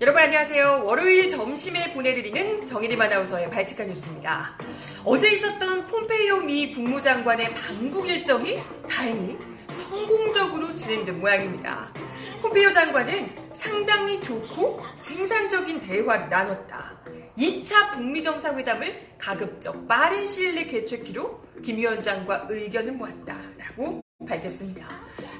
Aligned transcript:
여러분 0.00 0.22
안녕하세요. 0.22 0.82
월요일 0.84 1.28
점심에 1.28 1.92
보내드리는 1.92 2.66
정일임 2.66 3.00
아나운서의 3.00 3.50
발칙한 3.50 3.88
뉴스입니다. 3.88 4.58
어제 5.04 5.30
있었던 5.32 5.86
폼페이오 5.86 6.40
미 6.40 6.72
국무장관의 6.74 7.54
방북 7.54 8.08
일정이 8.08 8.58
다행히 8.88 9.38
성공적으로 9.68 10.74
진행된 10.74 11.20
모양입니다. 11.20 11.86
폼페이오 12.42 12.72
장관은 12.72 13.28
상당히 13.54 14.20
좋고 14.20 14.80
생산적인 14.96 15.80
대화를 15.80 16.28
나눴다. 16.28 16.87
2차 17.68 17.90
북미 17.92 18.22
정상회담을 18.22 18.98
가급적 19.18 19.86
빠른 19.86 20.26
시일 20.26 20.54
내 20.54 20.64
개최키로 20.64 21.38
김 21.62 21.76
위원장과 21.76 22.46
의견을 22.48 22.92
모았다라고 22.92 24.00
밝혔습니다. 24.26 24.86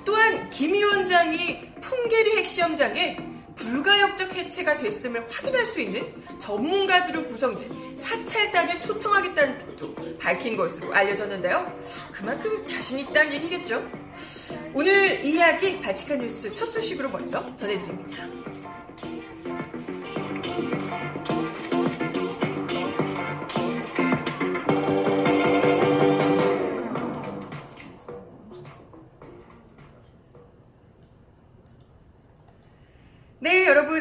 또한 0.05 0.49
김 0.51 0.75
위원장이 0.75 1.75
풍계리 1.81 2.37
핵시험장에 2.39 3.17
불가역적 3.57 4.35
해체가 4.35 4.77
됐음을 4.77 5.27
확인할 5.29 5.67
수 5.67 5.81
있는 5.81 6.03
전문가들로 6.39 7.25
구성된 7.25 7.97
사찰단을 7.97 8.81
초청하겠다는 8.83 9.59
뜻도 9.59 9.95
밝힌 10.19 10.57
것으로 10.57 10.93
알려졌는데요. 10.95 11.81
그만큼 12.13 12.65
자신 12.65 13.01
있다는 13.01 13.33
얘기겠죠. 13.33 13.83
오늘 14.75 15.25
이 15.25 15.33
이야기 15.33 15.81
발칙한 15.81 16.21
뉴스 16.21 16.53
첫 16.55 16.67
소식으로 16.67 17.09
먼저 17.09 17.55
전해드립니다. 17.57 18.48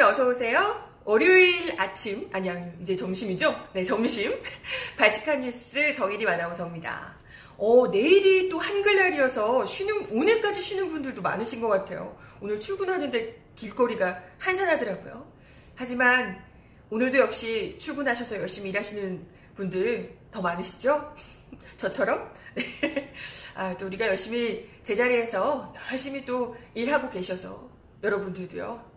어서 0.07 0.25
오세요. 0.25 0.81
월요일 1.03 1.75
아침, 1.77 2.29
아니, 2.31 2.49
아니, 2.49 2.71
이제 2.81 2.95
점심이죠? 2.95 3.53
네, 3.73 3.83
점심. 3.83 4.33
발칙한 4.97 5.41
뉴스 5.41 5.93
정일이 5.93 6.25
아나운서입니다. 6.25 7.13
어, 7.57 7.87
내일이 7.89 8.47
또 8.47 8.57
한글날이어서 8.57 9.65
쉬는, 9.65 10.07
오늘까지 10.09 10.61
쉬는 10.61 10.87
분들도 10.87 11.21
많으신 11.21 11.59
것 11.59 11.67
같아요. 11.67 12.17
오늘 12.39 12.57
출근하는데 12.57 13.51
길거리가 13.55 14.23
한산하더라고요. 14.39 15.29
하지만 15.75 16.41
오늘도 16.89 17.17
역시 17.17 17.75
출근하셔서 17.77 18.37
열심히 18.37 18.69
일하시는 18.69 19.27
분들 19.55 20.17
더 20.31 20.41
많으시죠? 20.41 21.15
저처럼? 21.75 22.33
네. 22.55 23.13
아, 23.55 23.75
또 23.75 23.87
우리가 23.87 24.07
열심히 24.07 24.69
제자리에서 24.83 25.73
열심히 25.91 26.23
또 26.23 26.55
일하고 26.73 27.09
계셔서 27.09 27.69
여러분들도요. 28.01 28.96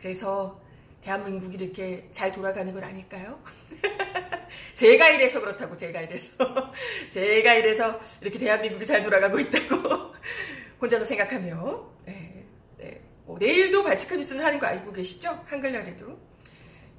그래서 0.00 0.60
대한민국이 1.02 1.56
이렇게 1.56 2.08
잘 2.12 2.32
돌아가는 2.32 2.72
건 2.72 2.82
아닐까요? 2.82 3.42
제가 4.74 5.08
이래서 5.10 5.40
그렇다고 5.40 5.76
제가 5.76 6.00
이래서 6.02 6.32
제가 7.10 7.54
이래서 7.54 7.98
이렇게 8.20 8.38
대한민국이 8.38 8.84
잘 8.86 9.02
돌아가고 9.02 9.38
있다고 9.38 10.14
혼자서 10.80 11.04
생각하며 11.04 11.92
네, 12.04 12.44
네. 12.78 13.00
뭐 13.24 13.38
내일도 13.38 13.82
발칙한 13.82 14.18
뉴스는 14.18 14.44
하는 14.44 14.58
거 14.58 14.66
알고 14.66 14.92
계시죠? 14.92 15.42
한글날에도 15.46 16.18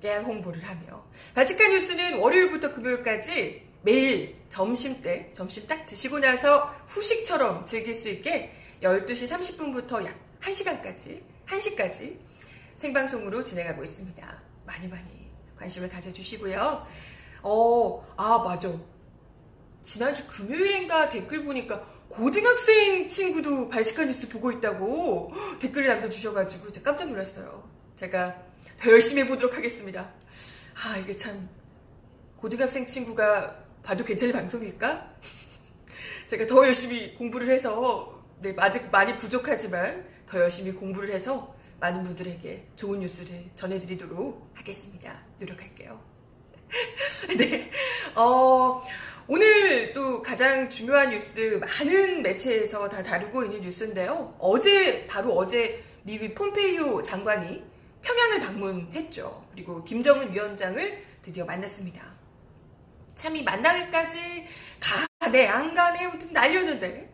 깨알 0.01 0.23
홍보를 0.23 0.63
하며 0.63 1.05
발칙한 1.35 1.71
뉴스는 1.71 2.19
월요일부터 2.19 2.71
금요일까지 2.71 3.67
매일 3.81 4.35
점심 4.49 5.01
때 5.01 5.29
점심 5.33 5.65
딱 5.67 5.85
드시고 5.85 6.19
나서 6.19 6.73
후식처럼 6.87 7.65
즐길 7.65 7.95
수 7.95 8.09
있게 8.09 8.53
12시 8.81 9.29
30분부터 9.29 10.05
약 10.05 10.15
1시간까지 10.41 11.21
1시까지 11.47 12.28
생방송으로 12.79 13.43
진행하고 13.43 13.83
있습니다. 13.83 14.41
많이 14.65 14.87
많이 14.87 15.29
관심을 15.57 15.89
가져주시고요. 15.89 16.87
어, 17.43 18.13
아, 18.15 18.37
맞아. 18.37 18.71
지난주 19.83 20.25
금요일인가 20.27 21.09
댓글 21.09 21.43
보니까 21.43 21.85
고등학생 22.07 23.07
친구도 23.09 23.67
발식한 23.67 24.07
뉴스 24.07 24.29
보고 24.29 24.51
있다고 24.51 25.33
댓글을 25.59 25.87
남겨주셔가지고 25.89 26.71
제가 26.71 26.91
깜짝 26.91 27.09
놀랐어요. 27.09 27.69
제가 27.97 28.35
더 28.79 28.91
열심히 28.91 29.23
해보도록 29.23 29.57
하겠습니다. 29.57 30.09
아, 30.75 30.97
이게 30.97 31.13
참, 31.13 31.49
고등학생 32.37 32.85
친구가 32.85 33.61
봐도 33.83 34.05
괜찮은 34.05 34.33
방송일까? 34.33 35.15
제가 36.27 36.47
더 36.47 36.65
열심히 36.65 37.13
공부를 37.15 37.49
해서, 37.49 38.23
네, 38.39 38.55
아직 38.57 38.89
많이 38.89 39.17
부족하지만 39.17 40.07
더 40.25 40.39
열심히 40.39 40.71
공부를 40.71 41.09
해서 41.09 41.58
많은 41.79 42.03
분들에게 42.03 42.67
좋은 42.75 42.99
뉴스를 42.99 43.45
전해드리도록 43.55 44.51
하겠습니다. 44.53 45.17
노력할게요. 45.39 45.99
네. 47.37 47.71
어, 48.15 48.81
오늘 49.27 49.91
또 49.93 50.21
가장 50.21 50.69
중요한 50.69 51.09
뉴스, 51.09 51.59
많은 51.61 52.21
매체에서 52.21 52.87
다 52.89 53.01
다루고 53.01 53.45
있는 53.45 53.61
뉴스인데요. 53.61 54.35
어제, 54.39 55.05
바로 55.07 55.33
어제 55.35 55.83
미국 56.03 56.33
폼페이오 56.35 57.01
장관이 57.01 57.63
평양을 58.01 58.39
방문했죠. 58.41 59.47
그리고 59.51 59.83
김정은 59.83 60.33
위원장을 60.33 61.05
드디어 61.21 61.45
만났습니다. 61.45 62.01
참이 63.13 63.43
만나기까지 63.43 64.47
가네, 65.19 65.47
안 65.47 65.73
가네, 65.73 66.17
좀 66.17 66.31
날렸는데. 66.31 67.09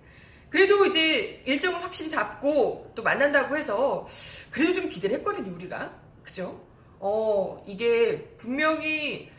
그래도 0.50 0.86
이제 0.86 1.42
일정을 1.46 1.84
확실히 1.84 2.10
잡고 2.10 2.92
또 2.96 3.04
만난다고 3.04 3.58
해서 3.58 4.08
그래도 4.52 4.74
좀 4.74 4.90
기대를 4.90 5.18
했거든요, 5.18 5.54
우리가. 5.54 5.94
그죠? 6.24 6.62
어, 7.00 7.64
이게 7.68 8.24
분명히 8.38 9.30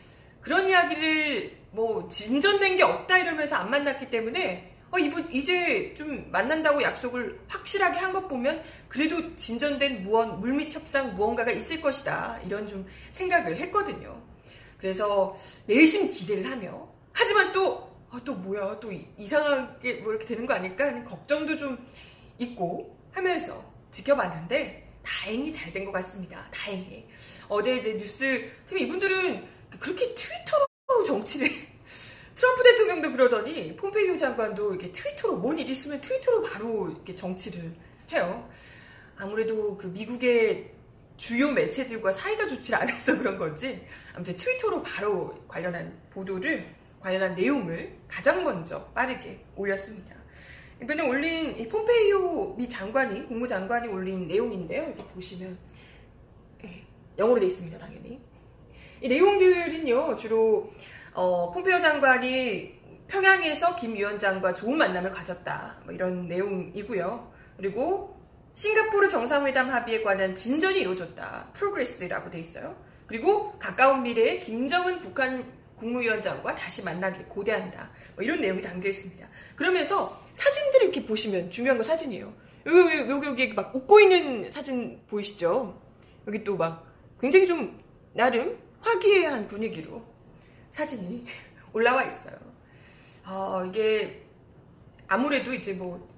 그런 0.41 0.67
이야기를 0.67 1.57
뭐 1.71 2.07
진전된 2.07 2.77
게 2.77 2.83
없다 2.83 3.17
이러면서 3.17 3.55
안 3.57 3.69
만났기 3.69 4.09
때문에 4.09 4.73
어, 4.89 4.97
이분 4.97 5.27
이제 5.33 5.93
좀 5.97 6.31
만난다고 6.31 6.81
약속을 6.81 7.41
확실하게 7.49 7.99
한 7.99 8.13
것 8.13 8.27
보면 8.27 8.63
그래도 8.87 9.35
진전된 9.35 10.03
무언, 10.03 10.39
물밑 10.39 10.73
협상 10.73 11.13
무언가가 11.15 11.51
있을 11.51 11.81
것이다. 11.81 12.39
이런 12.45 12.67
좀 12.67 12.85
생각을 13.11 13.57
했거든요. 13.57 14.21
그래서 14.77 15.35
내심 15.65 16.11
기대를 16.11 16.49
하며 16.49 16.87
하지만 17.11 17.51
또 17.51 17.86
아, 18.17 18.21
또 18.25 18.33
뭐야, 18.33 18.79
또 18.79 18.91
이상하게 19.15 19.95
뭐 19.95 20.11
이렇게 20.11 20.25
되는 20.25 20.45
거 20.45 20.53
아닐까 20.55 20.87
하는 20.87 21.05
걱정도 21.05 21.55
좀 21.55 21.77
있고 22.39 22.97
하면서 23.11 23.63
지켜봤는데 23.91 24.87
다행히 25.03 25.51
잘 25.53 25.71
된 25.71 25.85
것 25.85 25.91
같습니다. 25.91 26.47
다행히. 26.51 27.07
어제 27.47 27.77
이제 27.77 27.95
뉴스, 27.95 28.49
이분들은 28.71 29.47
그렇게 29.79 30.13
트위터로 30.15 31.03
정치를, 31.05 31.47
트럼프 32.35 32.63
대통령도 32.63 33.11
그러더니 33.11 33.75
폼페이오 33.75 34.17
장관도 34.17 34.71
이렇게 34.71 34.91
트위터로 34.91 35.37
뭔일 35.37 35.69
있으면 35.69 36.01
트위터로 36.01 36.41
바로 36.43 36.89
이렇게 36.89 37.13
정치를 37.13 37.71
해요. 38.11 38.49
아무래도 39.17 39.77
그 39.77 39.87
미국의 39.87 40.71
주요 41.17 41.51
매체들과 41.51 42.11
사이가 42.11 42.45
좋지 42.47 42.75
않아서 42.75 43.17
그런 43.17 43.37
건지 43.37 43.83
아무튼 44.13 44.35
트위터로 44.35 44.83
바로 44.83 45.33
관련한 45.47 45.97
보도를 46.11 46.75
관련한 47.07 47.35
내용을 47.35 47.95
가장 48.05 48.43
먼저 48.43 48.83
빠르게 48.87 49.41
올렸습니다. 49.55 50.13
이번에 50.81 51.07
올린 51.07 51.57
이 51.57 51.67
폼페이오 51.67 52.55
미 52.55 52.67
장관이 52.67 53.27
국무장관이 53.27 53.87
올린 53.87 54.27
내용인데요. 54.27 54.83
여기 54.83 55.03
보시면 55.13 55.57
예, 56.65 56.83
영어로 57.17 57.39
되어 57.39 57.47
있습니다. 57.47 57.77
당연히 57.77 58.19
이 59.01 59.07
내용들은요 59.07 60.17
주로 60.17 60.69
어, 61.13 61.49
폼페이오 61.53 61.79
장관이 61.79 62.77
평양에서 63.07 63.77
김 63.77 63.95
위원장과 63.95 64.53
좋은 64.53 64.77
만남을 64.77 65.09
가졌다 65.11 65.77
뭐 65.85 65.93
이런 65.93 66.27
내용이고요. 66.27 67.31
그리고 67.55 68.17
싱가포르 68.53 69.07
정상회담 69.07 69.69
합의에 69.69 70.03
관한 70.03 70.35
진전이 70.35 70.81
이루어졌다. 70.81 71.51
progress라고 71.53 72.29
돼 72.29 72.39
있어요. 72.39 72.75
그리고 73.05 73.57
가까운 73.57 74.03
미래에 74.03 74.39
김정은 74.39 74.99
북한 74.99 75.56
국무위원장과 75.77 76.55
다시 76.55 76.83
만나길 76.83 77.27
고대한다. 77.27 77.89
뭐 78.15 78.23
이런 78.23 78.41
내용이 78.41 78.61
담겨 78.61 78.89
있습니다. 78.89 79.27
그러면서 79.55 80.21
사진들을 80.33 80.87
이렇게 80.87 81.05
보시면 81.05 81.49
중요한 81.51 81.77
거 81.77 81.83
사진이에요. 81.83 82.33
여기, 82.65 83.09
여기, 83.09 83.27
여기 83.27 83.53
막 83.53 83.73
웃고 83.75 83.99
있는 84.01 84.51
사진 84.51 84.99
보이시죠? 85.07 85.79
여기 86.27 86.43
또 86.43 86.57
막 86.57 86.85
굉장히 87.21 87.47
좀 87.47 87.79
나름 88.13 88.57
화기애애한 88.81 89.47
분위기로 89.47 90.03
사진이 90.71 91.25
올라와 91.73 92.03
있어요. 92.03 92.37
아, 93.23 93.63
이게 93.67 94.23
아무래도 95.07 95.53
이제 95.53 95.73
뭐 95.73 96.17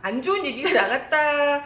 안 0.00 0.22
좋은 0.22 0.44
얘기가 0.46 0.72
나갔다 0.72 1.64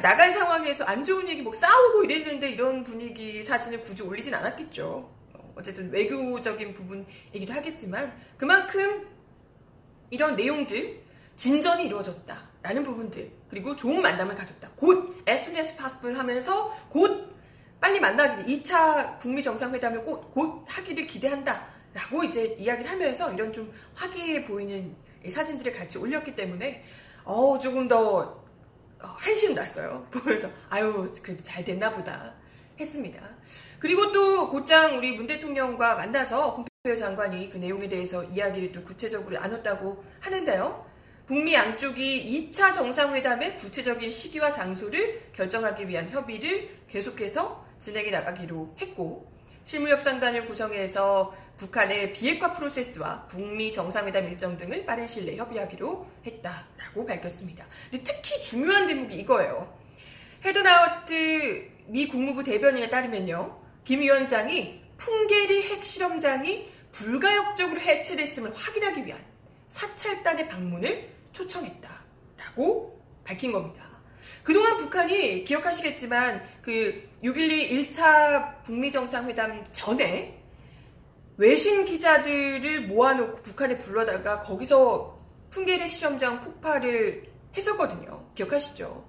나간 0.00 0.32
상황에서 0.32 0.84
안 0.84 1.04
좋은 1.04 1.28
얘기 1.28 1.42
뭐 1.42 1.52
싸우고 1.52 2.04
이랬는데 2.04 2.50
이런 2.50 2.82
분위기 2.84 3.42
사진을 3.42 3.82
굳이 3.82 4.02
올리진 4.02 4.32
않았겠죠. 4.34 5.19
어쨌든 5.60 5.90
외교적인 5.92 6.74
부분이기도 6.74 7.52
하겠지만 7.52 8.12
그만큼 8.36 9.06
이런 10.10 10.34
내용들 10.34 11.00
진전이 11.36 11.86
이루어졌다라는 11.86 12.82
부분들 12.82 13.30
그리고 13.48 13.76
좋은 13.76 14.02
만남을 14.02 14.34
가졌다. 14.34 14.70
곧 14.76 15.22
SNS 15.26 15.76
파스를 15.76 16.18
하면서 16.18 16.74
곧 16.88 17.30
빨리 17.80 17.98
만나기를 17.98 18.44
2차 18.44 19.18
북미 19.18 19.42
정상회담을 19.42 20.04
곧, 20.04 20.30
곧 20.32 20.64
하기를 20.68 21.06
기대한다라고 21.06 22.24
이제 22.24 22.56
이야기를 22.58 22.90
하면서 22.90 23.32
이런 23.32 23.52
좀 23.52 23.72
화기해 23.94 24.44
보이는 24.44 24.94
사진들을 25.28 25.72
같이 25.72 25.98
올렸기 25.98 26.34
때문에 26.34 26.82
어 27.24 27.58
조금 27.58 27.88
더 27.88 28.40
어, 29.02 29.06
한심 29.06 29.54
났어요. 29.54 30.06
보면서 30.12 30.50
아유 30.68 31.10
그래도 31.22 31.42
잘 31.42 31.64
됐나 31.64 31.90
보다 31.90 32.34
했습니다. 32.80 33.20
그리고 33.78 34.12
또 34.12 34.48
곧장 34.50 34.98
우리 34.98 35.12
문 35.12 35.26
대통령과 35.26 35.94
만나서 35.94 36.64
폼페이오 36.84 36.98
장관이 36.98 37.50
그 37.50 37.58
내용에 37.58 37.88
대해서 37.88 38.24
이야기를 38.24 38.72
또 38.72 38.82
구체적으로 38.82 39.38
나눴다고 39.38 40.04
하는데요. 40.20 40.90
북미 41.26 41.54
양쪽이 41.54 42.50
2차 42.50 42.74
정상회담의 42.74 43.56
구체적인 43.58 44.10
시기와 44.10 44.50
장소를 44.50 45.30
결정하기 45.32 45.86
위한 45.88 46.10
협의를 46.10 46.68
계속해서 46.88 47.64
진행해 47.78 48.10
나가기로 48.10 48.74
했고 48.80 49.30
실무협상단을 49.64 50.46
구성해서 50.46 51.32
북한의 51.56 52.12
비핵화 52.12 52.52
프로세스와 52.52 53.26
북미 53.28 53.70
정상회담 53.70 54.26
일정 54.26 54.56
등을 54.56 54.84
빠른 54.84 55.06
시일 55.06 55.26
내에 55.26 55.36
협의하기로 55.36 56.06
했다라고 56.26 57.06
밝혔습니다. 57.06 57.64
근데 57.90 58.02
특히 58.02 58.42
중요한 58.42 58.86
대목이 58.88 59.14
이거예요. 59.16 59.78
헤드나우트 60.44 61.69
미 61.86 62.08
국무부 62.08 62.42
대변인에 62.42 62.88
따르면요. 62.90 63.60
김 63.84 64.00
위원장이 64.00 64.80
풍계리 64.96 65.62
핵실험장이 65.62 66.68
불가역적으로 66.92 67.80
해체됐음을 67.80 68.54
확인하기 68.54 69.06
위한 69.06 69.24
사찰단의 69.68 70.48
방문을 70.48 71.08
초청했다라고 71.32 73.00
밝힌 73.24 73.52
겁니다. 73.52 73.88
그동안 74.42 74.76
북한이 74.76 75.44
기억하시겠지만 75.44 76.42
그 76.62 77.08
6.12 77.22 77.90
1차 77.90 78.62
북미 78.64 78.90
정상회담 78.90 79.64
전에 79.72 80.38
외신 81.36 81.84
기자들을 81.84 82.88
모아놓고 82.88 83.42
북한에 83.42 83.78
불러다가 83.78 84.40
거기서 84.40 85.16
풍계리 85.50 85.82
핵실험장 85.84 86.40
폭발을 86.40 87.24
했었거든요. 87.56 88.30
기억하시죠? 88.34 89.04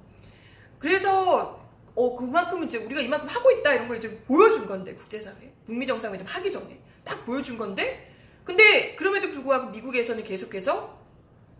그래서 0.80 1.61
어 1.96 2.16
그만큼 2.16 2.64
이제 2.64 2.78
우리가 2.78 3.02
이만큼 3.02 3.28
하고 3.28 3.52
있다 3.52 3.74
이런 3.74 3.88
걸 3.88 3.98
이제 3.98 4.10
보여준 4.28 4.66
건데 4.66 4.94
국제사회. 4.94 5.52
북미 5.66 5.86
정상회담 5.86 6.26
하기 6.26 6.52
전에. 6.52 6.80
딱 7.04 7.26
보여준 7.26 7.58
건데 7.58 8.12
근데 8.44 8.96
그럼에도 8.96 9.30
불구하고 9.30 9.70
미국에서는 9.70 10.24
계속해서 10.24 11.00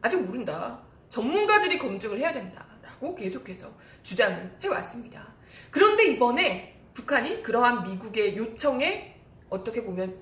아직 0.02 0.18
모른다. 0.18 0.82
전문가들이 1.10 1.78
검증을 1.78 2.20
해야 2.20 2.32
된다라고 2.32 3.14
계속해서 3.16 3.72
주장을 4.04 4.58
해왔습니다. 4.64 5.34
그런데 5.70 6.06
이번에 6.06 6.80
북한이 6.94 7.44
그러한 7.44 7.84
미국의 7.84 8.38
요청에 8.38 9.20
어떻게 9.50 9.84
보면 9.84 10.18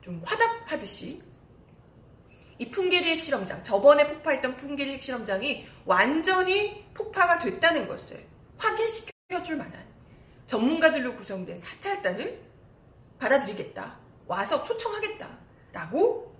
좀 0.00 0.22
화답하듯이 0.24 1.20
이 2.58 2.70
풍계리 2.70 3.10
핵실험장, 3.10 3.62
저번에 3.62 4.06
폭파했던 4.06 4.56
풍계리 4.56 4.94
핵실험장이 4.94 5.66
완전히 5.84 6.84
폭파가 6.92 7.38
됐다는 7.38 7.86
것을 7.86 8.24
확인시켜 8.56 9.10
줄 9.42 9.56
만한 9.58 9.84
전문가들로 10.46 11.14
구성된 11.14 11.58
사찰단을 11.58 12.40
받아들이겠다. 13.18 13.98
와서 14.26 14.64
초청하겠다. 14.64 15.38
라고 15.72 16.34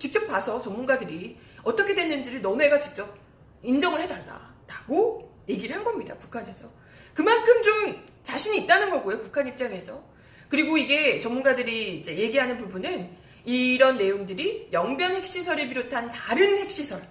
직접 0.00 0.26
봐서 0.26 0.60
전문가들이 0.60 1.38
어떻게 1.62 1.94
됐는지를 1.94 2.42
너네가 2.42 2.80
직접 2.80 3.16
인정을 3.62 4.00
해달라. 4.00 4.52
라고 4.66 5.32
얘기를 5.48 5.76
한 5.76 5.84
겁니다. 5.84 6.18
북한에서. 6.18 6.68
그만큼 7.14 7.62
좀 7.62 8.06
자신이 8.24 8.58
있다는 8.58 8.90
거고요. 8.90 9.20
북한 9.20 9.46
입장에서. 9.46 10.02
그리고 10.48 10.76
이게 10.76 11.20
전문가들이 11.20 11.98
이제 11.98 12.16
얘기하는 12.16 12.56
부분은 12.58 13.16
이런 13.44 13.96
내용들이 13.96 14.70
영변 14.72 15.14
핵시설을 15.14 15.68
비롯한 15.68 16.10
다른 16.10 16.58
핵시설, 16.58 17.02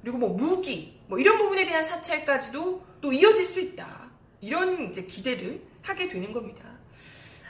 그리고 0.00 0.18
뭐 0.18 0.28
무기, 0.30 0.98
뭐 1.06 1.18
이런 1.18 1.38
부분에 1.38 1.64
대한 1.66 1.84
사찰까지도 1.84 2.86
또 3.00 3.12
이어질 3.12 3.44
수 3.44 3.60
있다. 3.60 4.07
이런 4.40 4.90
이제 4.90 5.02
기대를 5.02 5.62
하게 5.82 6.08
되는 6.08 6.32
겁니다. 6.32 6.64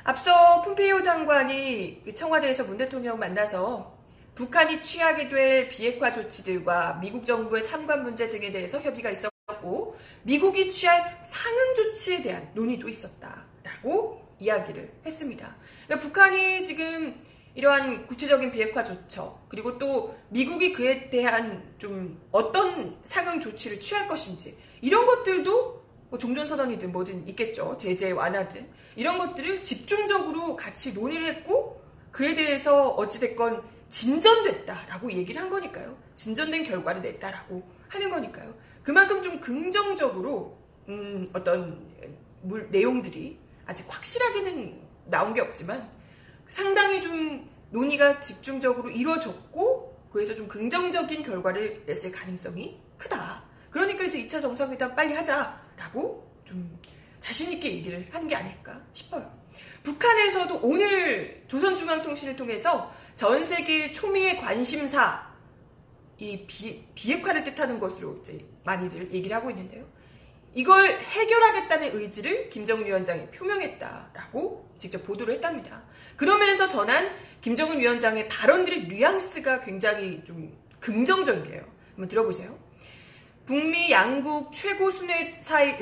앞서 0.05 0.63
폼페이오 0.63 1.03
장관이 1.03 2.03
청와대에서 2.15 2.65
문 2.65 2.77
대통령 2.77 3.19
만나서 3.19 3.99
북한이 4.35 4.81
취하게 4.81 5.29
될 5.29 5.69
비핵화 5.69 6.13
조치들과 6.13 6.99
미국 7.03 7.27
정부의 7.27 7.65
참관 7.65 8.05
문제 8.05 8.31
등에 8.31 8.51
대해서 8.51 8.81
협의가 8.81 9.11
있었고 9.11 9.99
미국이 10.23 10.71
취할 10.71 11.21
상응 11.25 11.75
조치에 11.75 12.23
대한 12.23 12.51
논의도 12.55 12.89
있었다라고 12.89 14.25
이야기를 14.39 14.93
했습니다. 15.05 15.57
그러니까 15.87 16.07
북한이 16.07 16.63
지금 16.63 17.21
이러한 17.55 18.07
구체적인 18.07 18.53
비핵화 18.53 18.85
조처 18.85 19.41
그리고 19.49 19.77
또 19.79 20.17
미국이 20.29 20.73
그에 20.73 21.11
대한 21.11 21.75
좀 21.79 22.21
어떤 22.31 22.97
상응 23.05 23.41
조치를 23.41 23.81
취할 23.81 24.07
것인지 24.07 24.57
이런 24.81 25.05
것들도 25.05 25.78
뭐 26.11 26.19
종전선언이든 26.19 26.93
뭐든 26.93 27.27
있겠죠. 27.29 27.77
제재 27.79 28.11
완화든. 28.11 28.69
이런 28.97 29.19
것들을 29.19 29.63
집중적으로 29.63 30.57
같이 30.57 30.93
논의를 30.93 31.27
했고 31.27 31.83
그에 32.11 32.35
대해서 32.35 32.89
어찌됐건 32.91 33.63
진전됐다라고 33.89 35.13
얘기를 35.13 35.41
한 35.41 35.49
거니까요. 35.49 35.97
진전된 36.15 36.65
결과를 36.65 37.03
냈다라고 37.03 37.63
하는 37.89 38.11
거니까요. 38.11 38.55
그만큼 38.83 39.23
좀 39.23 39.39
긍정적으로 39.41 40.59
음, 40.89 41.27
어떤 41.33 41.87
물, 42.43 42.69
내용들이 42.71 43.39
아직 43.67 43.87
확실하게는 43.89 44.81
나온 45.07 45.35
게 45.35 45.41
없지만 45.41 45.89
상당히 46.49 47.01
좀 47.01 47.49
논의가 47.71 48.21
집중적으로 48.21 48.91
이루어졌고 48.91 50.09
그래서 50.11 50.35
좀 50.35 50.49
긍정적인 50.49 51.23
결과를 51.23 51.83
냈을 51.85 52.11
가능성이 52.11 52.81
크다. 52.97 53.45
그러니까 53.71 54.05
이제 54.05 54.25
2차 54.27 54.41
정상회담 54.41 54.95
빨리 54.95 55.15
하자 55.15 55.68
라고 55.79 56.29
좀 56.45 56.79
자신있게 57.21 57.73
얘기를 57.77 58.07
하는 58.11 58.27
게 58.27 58.35
아닐까 58.35 58.81
싶어요. 58.93 59.39
북한에서도 59.83 60.61
오늘 60.63 61.45
조선중앙통신을 61.47 62.37
통해서 62.37 62.93
전 63.15 63.45
세계 63.45 63.91
초미의 63.91 64.39
관심사, 64.39 65.27
이 66.19 66.45
비, 66.47 66.85
비핵화를 66.95 67.45
뜻하는 67.45 67.79
것으로 67.79 68.19
이제 68.21 68.45
많이들 68.65 69.13
얘기를 69.13 69.37
하고 69.37 69.51
있는데요. 69.51 69.87
이걸 70.55 71.01
해결하겠다는 71.01 71.95
의지를 71.95 72.51
김정은 72.51 72.85
위원장이 72.85 73.31
표명했다라고 73.31 74.69
직접 74.79 75.05
보도를 75.05 75.35
했답니다. 75.35 75.83
그러면서 76.17 76.67
전한 76.67 77.15
김정은 77.41 77.79
위원장의 77.79 78.29
발언들의 78.29 78.89
뉘앙스가 78.89 79.61
굉장히 79.61 80.23
좀 80.25 80.57
긍정적이에요. 80.81 81.63
한번 81.91 82.09
들어보세요. 82.09 82.59
북미 83.49 83.91
양국 83.91 84.53
최고 84.53 84.91
순회 84.91 85.39
사이 85.41 85.75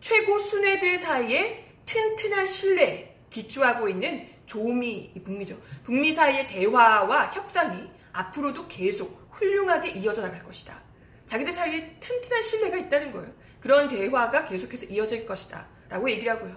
최고 0.00 0.38
순회들 0.38 0.96
사이에 0.96 1.66
튼튼한 1.84 2.46
신뢰 2.46 3.16
기초하고 3.30 3.88
있는 3.88 4.28
조미 4.46 5.12
북미죠. 5.24 5.60
북미 5.82 6.12
사이의 6.12 6.46
대화와 6.46 7.32
협상이 7.32 7.90
앞으로도 8.12 8.68
계속 8.68 9.28
훌륭하게 9.32 9.90
이어져 9.90 10.22
나갈 10.22 10.40
것이다. 10.44 10.80
자기들 11.26 11.52
사이에 11.52 11.96
튼튼한 11.98 12.42
신뢰가 12.44 12.76
있다는 12.76 13.10
거예요. 13.10 13.32
그런 13.58 13.88
대화가 13.88 14.44
계속해서 14.44 14.86
이어질 14.86 15.26
것이다. 15.26 15.66
라고 15.88 16.08
얘기를 16.08 16.32
하고요. 16.32 16.54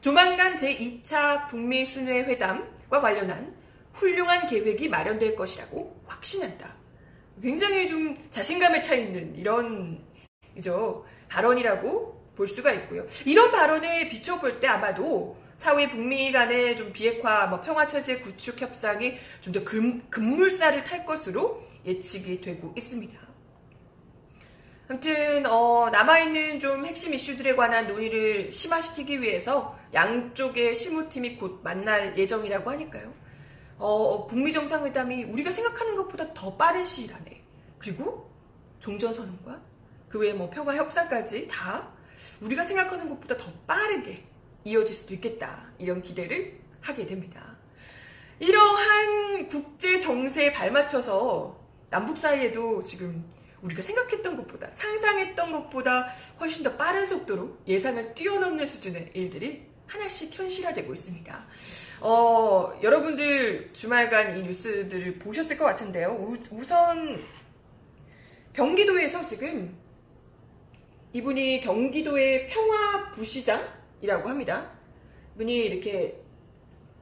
조만간 0.00 0.56
제2차 0.56 1.46
북미 1.46 1.84
순회 1.84 2.20
회담과 2.20 3.02
관련한 3.02 3.54
훌륭한 3.92 4.46
계획이 4.46 4.88
마련될 4.88 5.36
것이라고 5.36 6.00
확신한다. 6.06 6.83
굉장히 7.42 7.88
좀 7.88 8.16
자신감에 8.30 8.82
차 8.82 8.94
있는 8.94 9.34
이런 9.34 10.02
이죠 10.56 11.04
발언이라고 11.28 12.32
볼 12.36 12.48
수가 12.48 12.72
있고요. 12.72 13.06
이런 13.24 13.50
발언에 13.50 14.08
비춰볼 14.08 14.60
때 14.60 14.66
아마도 14.66 15.36
차후에 15.56 15.88
북미 15.88 16.32
간의 16.32 16.76
좀 16.76 16.92
비핵화, 16.92 17.46
뭐 17.46 17.60
평화 17.60 17.86
체제 17.86 18.18
구축 18.18 18.60
협상이 18.60 19.14
좀 19.40 19.52
더 19.52 19.62
급물살을 20.10 20.84
탈 20.84 21.04
것으로 21.06 21.62
예측이 21.86 22.40
되고 22.40 22.74
있습니다. 22.76 23.18
아무튼 24.88 25.46
어, 25.46 25.88
남아있는 25.90 26.60
좀 26.60 26.84
핵심 26.84 27.14
이슈들에 27.14 27.54
관한 27.56 27.86
논의를 27.86 28.52
심화시키기 28.52 29.22
위해서 29.22 29.78
양쪽의 29.94 30.74
실무팀이 30.74 31.36
곧 31.36 31.60
만날 31.62 32.18
예정이라고 32.18 32.70
하니까요. 32.70 33.23
어, 33.78 34.26
북미 34.26 34.52
정상회담이 34.52 35.24
우리가 35.24 35.50
생각하는 35.50 35.94
것보다 35.94 36.32
더 36.32 36.56
빠른 36.56 36.84
시일 36.84 37.12
안에 37.12 37.42
그리고 37.78 38.30
종전선언과 38.80 39.60
그 40.08 40.18
외에 40.18 40.32
뭐 40.32 40.48
평화 40.50 40.74
협상까지 40.76 41.48
다 41.48 41.88
우리가 42.40 42.64
생각하는 42.64 43.08
것보다 43.08 43.36
더 43.36 43.52
빠르게 43.66 44.24
이어질 44.64 44.94
수도 44.94 45.14
있겠다 45.14 45.66
이런 45.78 46.02
기대를 46.02 46.58
하게 46.80 47.06
됩니다. 47.06 47.56
이러한 48.38 49.48
국제 49.48 49.98
정세에 49.98 50.52
발맞춰서 50.52 51.58
남북 51.90 52.18
사이에도 52.18 52.82
지금 52.82 53.24
우리가 53.62 53.80
생각했던 53.82 54.36
것보다 54.36 54.68
상상했던 54.72 55.52
것보다 55.52 56.12
훨씬 56.38 56.62
더 56.62 56.76
빠른 56.76 57.06
속도로 57.06 57.58
예상을 57.66 58.14
뛰어넘는 58.14 58.66
수준의 58.66 59.10
일들이 59.14 59.66
하나씩 59.86 60.38
현실화되고 60.38 60.92
있습니다. 60.92 61.46
어, 62.06 62.78
여러분들 62.82 63.72
주말간 63.72 64.36
이 64.36 64.42
뉴스들을 64.42 65.18
보셨을 65.18 65.56
것 65.56 65.64
같은데요. 65.64 66.10
우, 66.10 66.36
우선 66.50 67.24
경기도에서 68.52 69.24
지금 69.24 69.74
이분이 71.14 71.62
경기도의 71.62 72.48
평화부시장이라고 72.48 74.28
합니다. 74.28 74.70
이분이 75.34 75.56
이렇게 75.56 76.20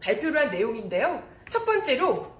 발표를 0.00 0.40
한 0.40 0.50
내용인데요. 0.52 1.28
첫 1.48 1.64
번째로 1.64 2.32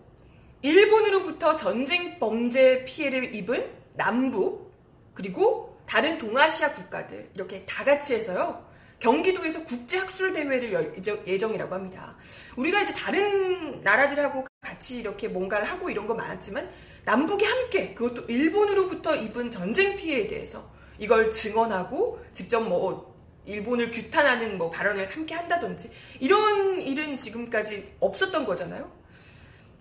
일본으로부터 0.62 1.56
전쟁 1.56 2.16
범죄 2.20 2.84
피해를 2.84 3.34
입은 3.34 3.72
남북 3.94 4.72
그리고 5.14 5.82
다른 5.84 6.16
동아시아 6.16 6.72
국가들 6.74 7.28
이렇게 7.34 7.66
다 7.66 7.82
같이 7.82 8.14
해서요. 8.14 8.71
경기도에서 9.02 9.64
국제 9.64 9.98
학술 9.98 10.32
대회를 10.32 10.72
열 10.72 10.94
예정이라고 11.26 11.74
합니다. 11.74 12.14
우리가 12.54 12.82
이제 12.82 12.94
다른 12.94 13.80
나라들하고 13.80 14.46
같이 14.60 15.00
이렇게 15.00 15.26
뭔가를 15.26 15.66
하고 15.66 15.90
이런 15.90 16.06
거 16.06 16.14
많았지만 16.14 16.70
남북이 17.04 17.44
함께 17.44 17.94
그것도 17.94 18.26
일본으로부터 18.28 19.16
입은 19.16 19.50
전쟁 19.50 19.96
피해에 19.96 20.28
대해서 20.28 20.70
이걸 20.98 21.32
증언하고 21.32 22.24
직접 22.32 22.60
뭐 22.60 23.12
일본을 23.44 23.90
규탄하는 23.90 24.56
뭐 24.56 24.70
발언을 24.70 25.10
함께 25.10 25.34
한다든지 25.34 25.90
이런 26.20 26.80
일은 26.80 27.16
지금까지 27.16 27.94
없었던 27.98 28.46
거잖아요. 28.46 28.88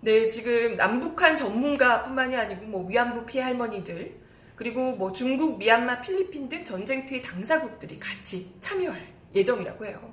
네, 0.00 0.26
지금 0.26 0.74
남북한 0.74 1.36
전문가뿐만이 1.36 2.34
아니고 2.34 2.64
뭐 2.64 2.88
위안부 2.88 3.24
피해 3.24 3.44
할머니들 3.44 4.20
그리고 4.56 4.96
뭐 4.96 5.12
중국, 5.12 5.58
미얀마, 5.58 6.00
필리핀 6.00 6.48
등 6.48 6.64
전쟁 6.64 7.06
피해 7.06 7.22
당사국들이 7.22 8.00
같이 8.00 8.52
참여할 8.60 9.11
예정이라고 9.34 9.86
해요. 9.86 10.12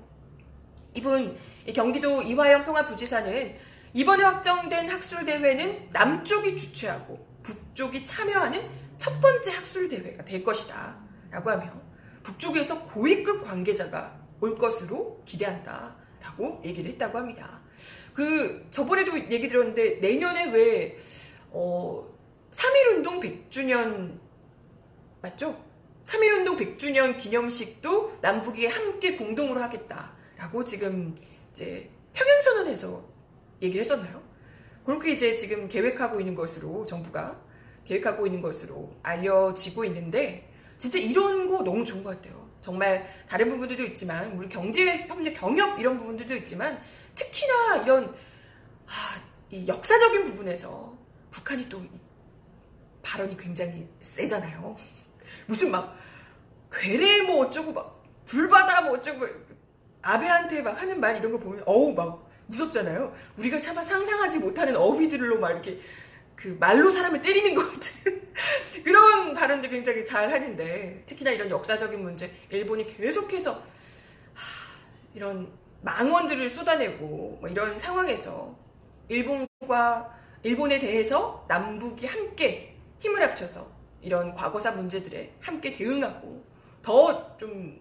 이분 0.94 1.38
경기도 1.74 2.22
이화영 2.22 2.66
평화부지사는 2.66 3.56
이번에 3.94 4.24
확정된 4.24 4.90
학술 4.90 5.26
대회는 5.26 5.90
남쪽이 5.92 6.56
주최하고 6.56 7.28
북쪽이 7.44 8.06
참여하는 8.06 8.68
첫 8.98 9.20
번째 9.22 9.52
학술 9.52 9.88
대회가 9.90 10.24
될 10.24 10.44
것이다 10.44 10.98
라고 11.32 11.50
하며 11.52 11.72
북쪽에서 12.24 12.86
고위급 12.86 13.44
관계자가 13.44 14.20
올 14.42 14.56
것으로 14.58 15.22
기대한다 15.26 15.96
라고 16.22 16.62
얘기를 16.64 16.92
했다고 16.92 17.18
합니다. 17.18 17.62
그 18.14 18.68
저번에도 18.72 19.18
얘기 19.18 19.48
들었는데 19.48 20.00
내년에 20.02 20.52
왜 20.52 20.98
어, 21.52 22.06
3.1운동 22.52 23.22
100주년 23.50 24.20
맞죠? 25.22 25.69
3.1운동 26.06 26.58
100주년 26.58 27.18
기념식도 27.18 28.20
남북이 28.22 28.66
함께 28.66 29.16
공동으로 29.16 29.62
하겠다라고 29.62 30.64
지금 30.64 31.16
이제 31.52 31.90
평양선언에서 32.14 33.04
얘기를 33.62 33.82
했었나요? 33.82 34.22
그렇게 34.84 35.14
이제 35.14 35.36
지금 35.36 35.68
계획하고 35.68 36.20
있는 36.20 36.34
것으로 36.34 36.86
정부가 36.86 37.40
계획하고 37.86 38.26
있는 38.26 38.42
것으로 38.42 38.96
알려지고 39.04 39.86
있는데 39.86 40.52
진짜 40.78 40.98
이런 40.98 41.48
거 41.48 41.62
너무 41.64 41.84
좋은 41.84 42.04
것 42.04 42.16
같아요. 42.16 42.50
정말 42.62 43.06
다른 43.28 43.50
부분들도 43.50 43.84
있지만 43.86 44.32
우리 44.34 44.50
경제 44.50 45.06
협력 45.08 45.34
경협 45.34 45.80
이런 45.80 45.98
부분들도 45.98 46.36
있지만 46.38 46.82
특히나 47.16 47.84
이런 47.84 48.14
아, 48.86 49.22
이 49.52 49.68
역사적인 49.68 50.24
부분에서 50.26 50.98
북한이 51.32 51.68
또 51.70 51.82
발언이 53.02 53.38
굉장히 53.38 53.88
세잖아요. 54.02 54.76
무슨 55.50 55.72
막 55.72 55.98
괴뢰 56.72 57.24
뭐 57.24 57.48
어쩌고 57.48 57.74
막 57.74 58.04
불바다 58.26 58.82
뭐 58.82 58.94
어쩌고 58.94 59.26
아베한테 60.04 60.62
막 60.62 60.80
하는 60.80 61.00
말 61.00 61.18
이런 61.18 61.32
거 61.32 61.40
보면 61.40 61.64
어우 61.66 61.96
막 61.96 62.30
무섭잖아요. 62.46 63.14
우리가 63.38 63.58
차마 63.58 63.82
상상하지 63.82 64.38
못하는 64.40 64.76
어휘들로 64.76 65.40
막 65.40 65.50
이렇게 65.50 65.80
그 66.36 66.56
말로 66.60 66.92
사람을 66.92 67.22
때리는 67.24 67.56
것 67.56 67.66
같은 67.74 68.30
그런 68.86 69.34
발언도 69.34 69.68
굉장히 69.70 70.06
잘 70.06 70.32
하는데 70.32 71.04
특히나 71.08 71.32
이런 71.32 71.50
역사적인 71.50 72.00
문제 72.00 72.32
일본이 72.52 72.86
계속해서 72.86 73.54
하, 73.54 73.62
이런 75.16 75.52
망언들을 75.82 76.48
쏟아내고 76.48 77.40
뭐 77.42 77.50
이런 77.50 77.78
상황에서 77.78 78.56
일본과 79.08 80.16
일본에 80.44 80.78
대해서 80.78 81.44
남북이 81.48 82.06
함께 82.06 82.78
힘을 83.00 83.22
합쳐서 83.24 83.79
이런 84.02 84.34
과거사 84.34 84.72
문제들에 84.72 85.34
함께 85.42 85.74
대응하고 85.74 86.44
더 86.82 87.38
좀 87.38 87.80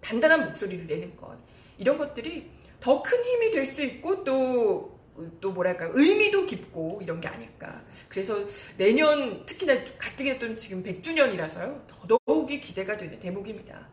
단단한 0.00 0.46
목소리를 0.46 0.86
내는 0.86 1.16
것 1.16 1.36
이런 1.78 1.96
것들이 1.98 2.50
더 2.80 3.02
큰 3.02 3.22
힘이 3.24 3.50
될 3.52 3.64
수 3.66 3.82
있고 3.82 4.24
또, 4.24 4.98
또 5.40 5.52
뭐랄까, 5.52 5.88
의미도 5.92 6.46
깊고 6.46 6.98
이런 7.02 7.20
게 7.20 7.28
아닐까. 7.28 7.80
그래서 8.08 8.44
내년, 8.76 9.46
특히나 9.46 9.74
가뜩이나 9.98 10.38
또 10.40 10.54
지금 10.56 10.82
100주년이라서요. 10.82 11.86
더더욱이 11.86 12.58
기대가 12.60 12.96
되는 12.96 13.18
대목입니다. 13.20 13.88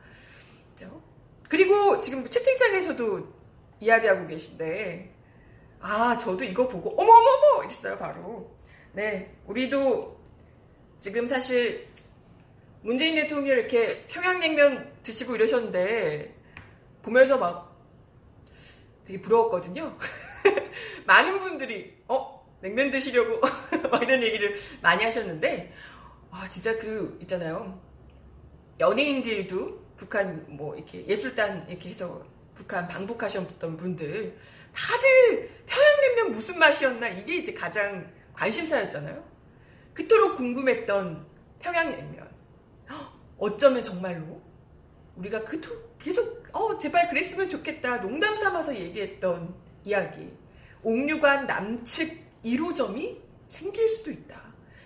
그죠? 0.72 1.02
그리고 1.48 2.00
지금 2.00 2.28
채팅창에서도 2.28 3.28
이야기하고 3.80 4.26
계신데, 4.28 5.14
아, 5.82 6.18
저도 6.18 6.44
이거 6.44 6.68
보고, 6.68 6.90
어머어머머! 7.00 7.64
이랬어요, 7.66 7.98
바로. 8.00 8.50
네, 8.94 9.36
우리도 9.46 10.19
지금 11.00 11.26
사실 11.26 11.88
문재인 12.82 13.16
대통령이 13.16 13.60
이렇게 13.60 14.06
평양냉면 14.08 15.00
드시고 15.02 15.36
이러셨는데, 15.36 16.36
보면서 17.02 17.38
막 17.38 17.76
되게 19.06 19.20
부러웠거든요. 19.22 19.98
많은 21.08 21.40
분들이 21.40 21.98
어 22.08 22.48
냉면 22.62 22.90
드시려고 22.92 23.40
막 23.90 24.04
이런 24.04 24.22
얘기를 24.22 24.56
많이 24.82 25.04
하셨는데 25.04 25.74
아 26.30 26.48
진짜 26.50 26.78
그 26.78 27.18
있잖아요 27.22 27.82
연예인들도 28.80 29.80
북한 29.98 30.46
뭐 30.48 30.76
이렇게 30.76 31.06
예술단 31.08 31.68
이렇게 31.68 31.90
해서 31.90 32.24
북한 32.54 32.88
방북하셨던 32.88 33.78
분들 33.78 34.38
다들 34.74 35.50
평양냉면 35.66 36.32
무슨 36.32 36.60
맛이었나 36.60 37.08
이게 37.10 37.38
이제 37.38 37.54
가장 37.54 38.08
관심사였잖아요. 38.34 39.29
그토록 40.00 40.38
궁금했던 40.38 41.26
평양냉면 41.60 42.30
어쩌면 43.38 43.84
정말로 43.84 44.42
우리가 45.18 45.44
그토록 45.44 45.98
계속 46.00 46.46
어 46.54 46.78
제발 46.78 47.10
그랬으면 47.10 47.50
좋겠다 47.50 48.00
농담 48.02 48.38
삼아서 48.38 48.74
얘기했던 48.74 49.54
이야기 49.84 50.32
옥류관 50.84 51.48
남측 51.48 52.30
1호점이 52.46 53.18
생길 53.50 53.90
수도 53.90 54.12
있다. 54.12 54.42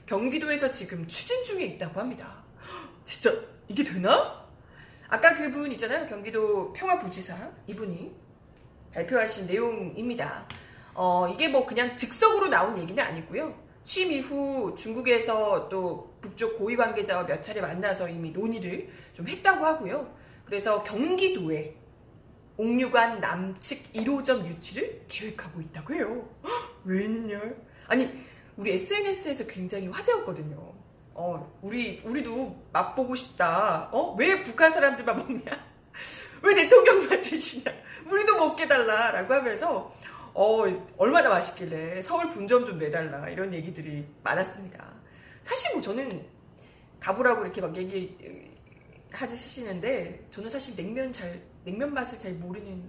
경기도에서 0.08 0.72
지금 0.72 1.08
추진 1.08 1.44
중에 1.44 1.66
있다고 1.66 2.00
합니다. 2.00 2.44
진짜 3.06 3.32
이게 3.68 3.84
되나? 3.84 4.44
아까 5.08 5.36
그분 5.36 5.72
있잖아요. 5.74 6.08
경기도 6.08 6.74
평화부지사 6.74 7.52
이분이 7.68 8.12
발표하신 8.94 9.46
내용입니다. 9.46 10.48
어, 10.96 11.28
이게 11.28 11.48
뭐 11.48 11.66
그냥 11.66 11.96
즉석으로 11.96 12.48
나온 12.48 12.76
얘기는 12.78 13.02
아니고요. 13.04 13.63
취임 13.84 14.12
이후 14.12 14.74
중국에서 14.78 15.68
또 15.70 16.14
북쪽 16.22 16.58
고위 16.58 16.76
관계자와 16.76 17.26
몇 17.26 17.42
차례 17.44 17.60
만나서 17.62 18.08
이미 18.10 18.32
논의를 18.32 18.90
좀 19.14 19.28
했다고 19.28 19.66
하고요. 19.66 20.14
그래서 20.46 20.82
경기도에 20.84 21.76
옥류관 22.58 23.20
남측 23.20 23.94
1호점 23.94 24.46
유치를 24.46 25.06
계획하고 25.08 25.60
있다고 25.62 25.94
해요. 25.94 26.30
웬열? 26.86 27.58
아니, 27.88 28.10
우리 28.56 28.74
SNS에서 28.74 29.46
굉장히 29.48 29.88
화제였거든요. 29.88 30.74
어, 31.16 31.60
우리, 31.62 32.02
우리도 32.06 32.56
맛보고 32.72 33.16
싶다. 33.16 33.90
어? 33.92 34.16
왜 34.18 34.44
북한 34.44 34.72
사람들만 34.72 35.18
먹냐? 35.18 35.52
왜 36.42 36.54
대통령만 36.54 37.22
드시냐? 37.22 37.72
우리도 38.06 38.38
먹게 38.38 38.68
달라. 38.68 39.12
라고 39.12 39.34
하면서, 39.34 39.92
어, 40.34 40.64
얼마나 40.98 41.30
맛있길래 41.30 42.02
서울 42.02 42.30
분점 42.30 42.66
좀 42.66 42.80
내달라. 42.80 43.30
이런 43.30 43.54
얘기들이 43.54 44.06
많았습니다. 44.24 44.94
사실 45.44 45.74
뭐 45.74 45.82
저는 45.82 46.26
가보라고 47.00 47.44
이렇게 47.44 47.62
막 47.62 47.76
얘기, 47.76 48.18
하시는데, 49.12 50.28
저는 50.32 50.50
사실 50.50 50.76
냉면 50.76 51.12
잘 51.12 51.40
냉면 51.64 51.94
맛을 51.94 52.18
잘 52.18 52.34
모르는 52.34 52.84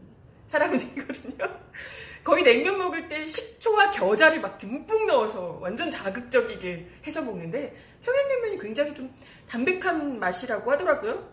사람이거든요. 0.49 1.37
거의 2.25 2.43
냉면 2.43 2.79
먹을 2.79 3.09
때 3.09 3.27
식초와 3.27 3.91
겨자를 3.91 4.41
막 4.41 4.57
듬뿍 4.57 5.07
넣어서 5.07 5.59
완전 5.61 5.91
자극적이게 5.91 6.89
해서 7.07 7.21
먹는데 7.21 7.75
평양냉면이 8.03 8.59
굉장히 8.59 8.95
좀 8.95 9.13
담백한 9.49 10.19
맛이라고 10.19 10.71
하더라고요. 10.73 11.31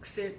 글쎄 0.00 0.34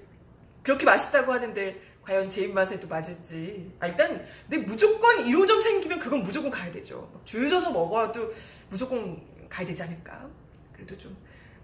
그렇게 0.64 0.86
맛있다고 0.86 1.32
하는데 1.32 1.80
과연 2.08 2.30
제 2.30 2.44
입맛에도 2.44 2.88
맞을지. 2.88 3.70
아, 3.82 3.88
일단 3.88 4.26
근데 4.50 4.66
무조건 4.66 5.18
1호점 5.26 5.62
생기면 5.62 6.00
그건 6.00 6.24
무조건 6.24 6.50
가야 6.50 6.72
되죠. 6.72 7.12
줄 7.26 7.50
서서 7.50 7.70
먹어도 7.70 8.32
무조건 8.70 9.22
가야 9.50 9.68
되지 9.68 9.84
않을까. 9.84 10.30
그래도 10.74 10.98
좀 10.98 11.16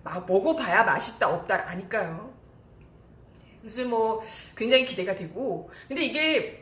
막 0.04 0.26
먹어봐야 0.28 0.84
맛있다 0.84 1.30
없다 1.30 1.70
아니까요. 1.70 2.34
그래서 3.62 3.86
뭐 3.86 4.22
굉장히 4.54 4.84
기대가 4.84 5.16
되고 5.16 5.70
근데 5.88 6.04
이게 6.04 6.62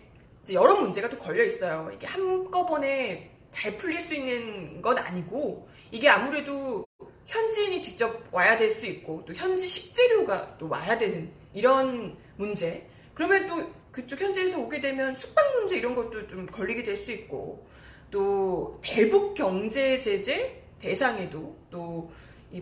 여러 0.51 0.75
문제가 0.75 1.09
또 1.09 1.17
걸려 1.17 1.43
있어요. 1.43 1.89
이게 1.91 2.05
한꺼번에 2.05 3.31
잘 3.49 3.75
풀릴 3.77 3.99
수 3.99 4.13
있는 4.13 4.79
건 4.81 4.97
아니고 4.99 5.67
이게 5.89 6.07
아무래도 6.07 6.85
현지인이 7.25 7.81
직접 7.81 8.23
와야 8.31 8.55
될 8.55 8.69
수 8.69 8.85
있고 8.85 9.23
또 9.25 9.33
현지 9.33 9.67
식재료가 9.67 10.57
또 10.59 10.69
와야 10.69 10.95
되는 10.97 11.31
이런 11.53 12.15
문제. 12.37 12.87
그러면 13.21 13.45
또 13.45 13.71
그쪽 13.91 14.19
현지에서 14.19 14.57
오게 14.59 14.79
되면 14.79 15.15
숙박 15.15 15.53
문제 15.53 15.77
이런 15.77 15.93
것도 15.93 16.27
좀 16.27 16.47
걸리게 16.47 16.81
될 16.81 16.97
수 16.97 17.11
있고 17.11 17.67
또 18.09 18.79
대북 18.81 19.35
경제 19.35 19.99
제재 19.99 20.63
대상에도 20.79 21.55
또 21.69 22.11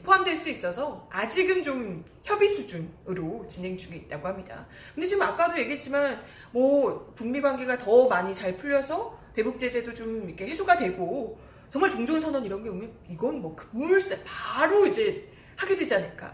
포함될 0.03 0.35
수 0.35 0.49
있어서 0.49 1.07
아직은 1.09 1.63
좀 1.63 2.03
협의 2.25 2.49
수준으로 2.49 3.47
진행 3.47 3.77
중에 3.77 3.95
있다고 3.95 4.27
합니다. 4.27 4.67
근데 4.93 5.07
지금 5.07 5.23
아까도 5.23 5.57
얘기했지만 5.57 6.21
뭐 6.51 7.09
북미 7.15 7.39
관계가 7.39 7.77
더 7.77 8.09
많이 8.09 8.33
잘 8.33 8.57
풀려서 8.57 9.17
대북 9.33 9.57
제재도 9.57 9.93
좀 9.93 10.27
이렇게 10.27 10.45
해소가 10.45 10.75
되고 10.75 11.39
정말 11.69 11.89
종전 11.89 12.19
선언 12.19 12.43
이런 12.43 12.61
게 12.61 12.69
오면 12.69 12.91
이건 13.09 13.41
뭐 13.41 13.55
급물세 13.55 14.19
바로 14.25 14.85
이제 14.87 15.25
하게 15.55 15.77
되지 15.77 15.95
않을까. 15.95 16.33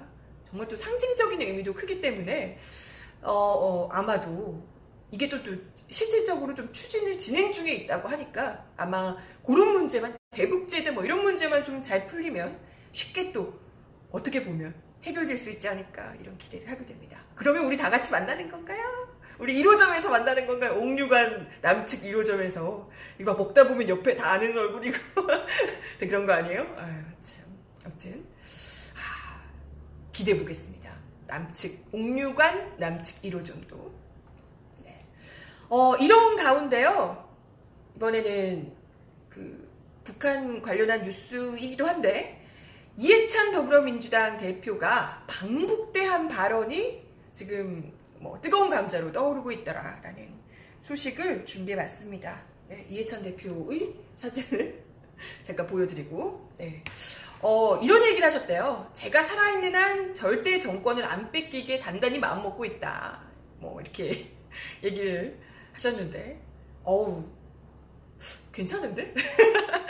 정말 0.50 0.68
또 0.68 0.76
상징적인 0.76 1.42
의미도 1.42 1.74
크기 1.76 2.02
때문에 2.02 2.58
어, 3.22 3.32
어, 3.32 3.90
아마도 3.92 4.64
이게 5.12 5.30
또, 5.30 5.42
또 5.44 5.52
실질적으로 5.90 6.54
좀 6.54 6.72
추진을 6.72 7.18
진행 7.18 7.52
중에 7.52 7.74
있다고 7.74 8.08
하니까 8.10 8.66
아마 8.76 9.16
그런 9.46 9.70
문제만 9.74 10.16
대북 10.32 10.68
제재 10.68 10.92
뭐 10.92 11.04
이런 11.06 11.22
문제만 11.24 11.64
좀 11.64 11.82
잘 11.84 12.06
풀리면 12.06 12.60
쉽게 12.92 13.32
또 13.32 13.54
어떻게 14.12 14.44
보면 14.44 14.74
해결될 15.04 15.38
수 15.38 15.52
있지 15.52 15.68
않을까 15.68 16.16
이런 16.20 16.38
기대를 16.38 16.70
하게 16.70 16.86
됩니다. 16.86 17.20
그러면 17.36 17.66
우리 17.66 17.78
다 17.78 17.90
같이 17.90 18.12
만나는 18.12 18.50
건가요? 18.50 18.82
우리 19.38 19.62
1호점에서 19.62 20.10
만나는 20.10 20.48
건가요? 20.48 20.74
옥류관 20.76 21.48
남측 21.62 22.04
1호점에서 22.04 22.88
이거 23.20 23.34
먹다 23.34 23.68
보면 23.68 23.88
옆에 23.90 24.16
다 24.16 24.32
아는 24.32 24.58
얼굴이고 24.58 24.98
그런 26.00 26.26
거 26.26 26.34
아니에요? 26.34 26.62
아유 26.78 26.94
참 27.22 27.44
아무튼 27.86 28.26
하, 28.94 29.40
기대해 30.14 30.40
보겠습니다. 30.40 30.95
남측 31.28 31.88
옥류관 31.92 32.78
남측 32.78 33.22
1호점도 33.24 33.92
네. 34.84 35.00
어, 35.70 35.96
이런 35.98 36.36
가운데요 36.36 37.26
이번에는 37.96 38.74
그 39.30 39.70
북한 40.04 40.62
관련한 40.62 41.04
뉴스이기도 41.04 41.88
한데 41.88 42.46
이해찬 42.98 43.52
더불어민주당 43.52 44.38
대표가 44.38 45.26
방북대한 45.28 46.28
발언이 46.28 47.04
지금 47.34 47.92
뭐 48.20 48.40
뜨거운 48.40 48.70
감자로 48.70 49.12
떠오르고 49.12 49.52
있다라는 49.52 50.34
소식을 50.82 51.46
준비해봤습니다. 51.46 52.38
네, 52.70 52.86
이해찬 52.90 53.22
대표의 53.24 53.94
사진을 54.16 54.84
잠깐 55.44 55.68
보여드리고 55.68 56.50
네. 56.58 56.84
어, 57.48 57.78
이런 57.78 58.04
얘기를 58.04 58.26
하셨대요. 58.26 58.90
제가 58.96 59.22
살아있는 59.22 59.76
한 59.76 60.16
절대 60.16 60.58
정권을 60.58 61.06
안 61.06 61.32
뺏기게 61.32 61.78
단단히 61.78 62.18
마음먹고 62.18 62.66
있다. 62.66 63.22
뭐 63.60 63.80
이렇게 63.80 64.32
얘기를 64.82 65.38
하셨는데 65.74 66.42
어우 66.84 67.24
괜찮은데? 68.52 69.14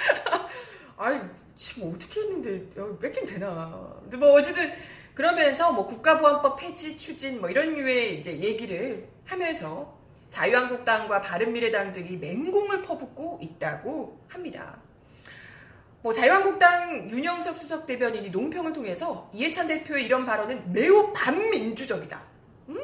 아이 0.97 1.21
지금 1.55 1.93
어떻게 1.95 2.19
했는데 2.19 2.61
뺏긴 2.99 3.25
되나? 3.25 4.01
근데 4.01 4.17
뭐 4.17 4.33
어쨌든 4.33 4.73
그러면서 5.13 5.71
뭐 5.71 5.85
국가보안법 5.85 6.59
폐지 6.59 6.97
추진 6.97 7.39
뭐 7.39 7.49
이런 7.49 7.73
류의 7.73 8.19
이제 8.19 8.37
얘기를 8.37 9.07
하면서 9.23 9.97
자유한국당과 10.29 11.21
바른미래당 11.21 11.93
등이 11.93 12.17
맹공을 12.17 12.81
퍼붓고 12.81 13.39
있다고 13.41 14.19
합니다. 14.27 14.77
뭐 16.05 16.13
자유한국당 16.13 17.09
윤영석 17.09 17.57
수석 17.57 17.87
대변인이 17.87 18.29
논평을 18.29 18.73
통해서 18.73 19.27
이해찬 19.33 19.65
대표의 19.65 20.05
이런 20.05 20.23
발언은 20.23 20.71
매우 20.71 21.11
반민주적이다. 21.13 22.21
음, 22.69 22.77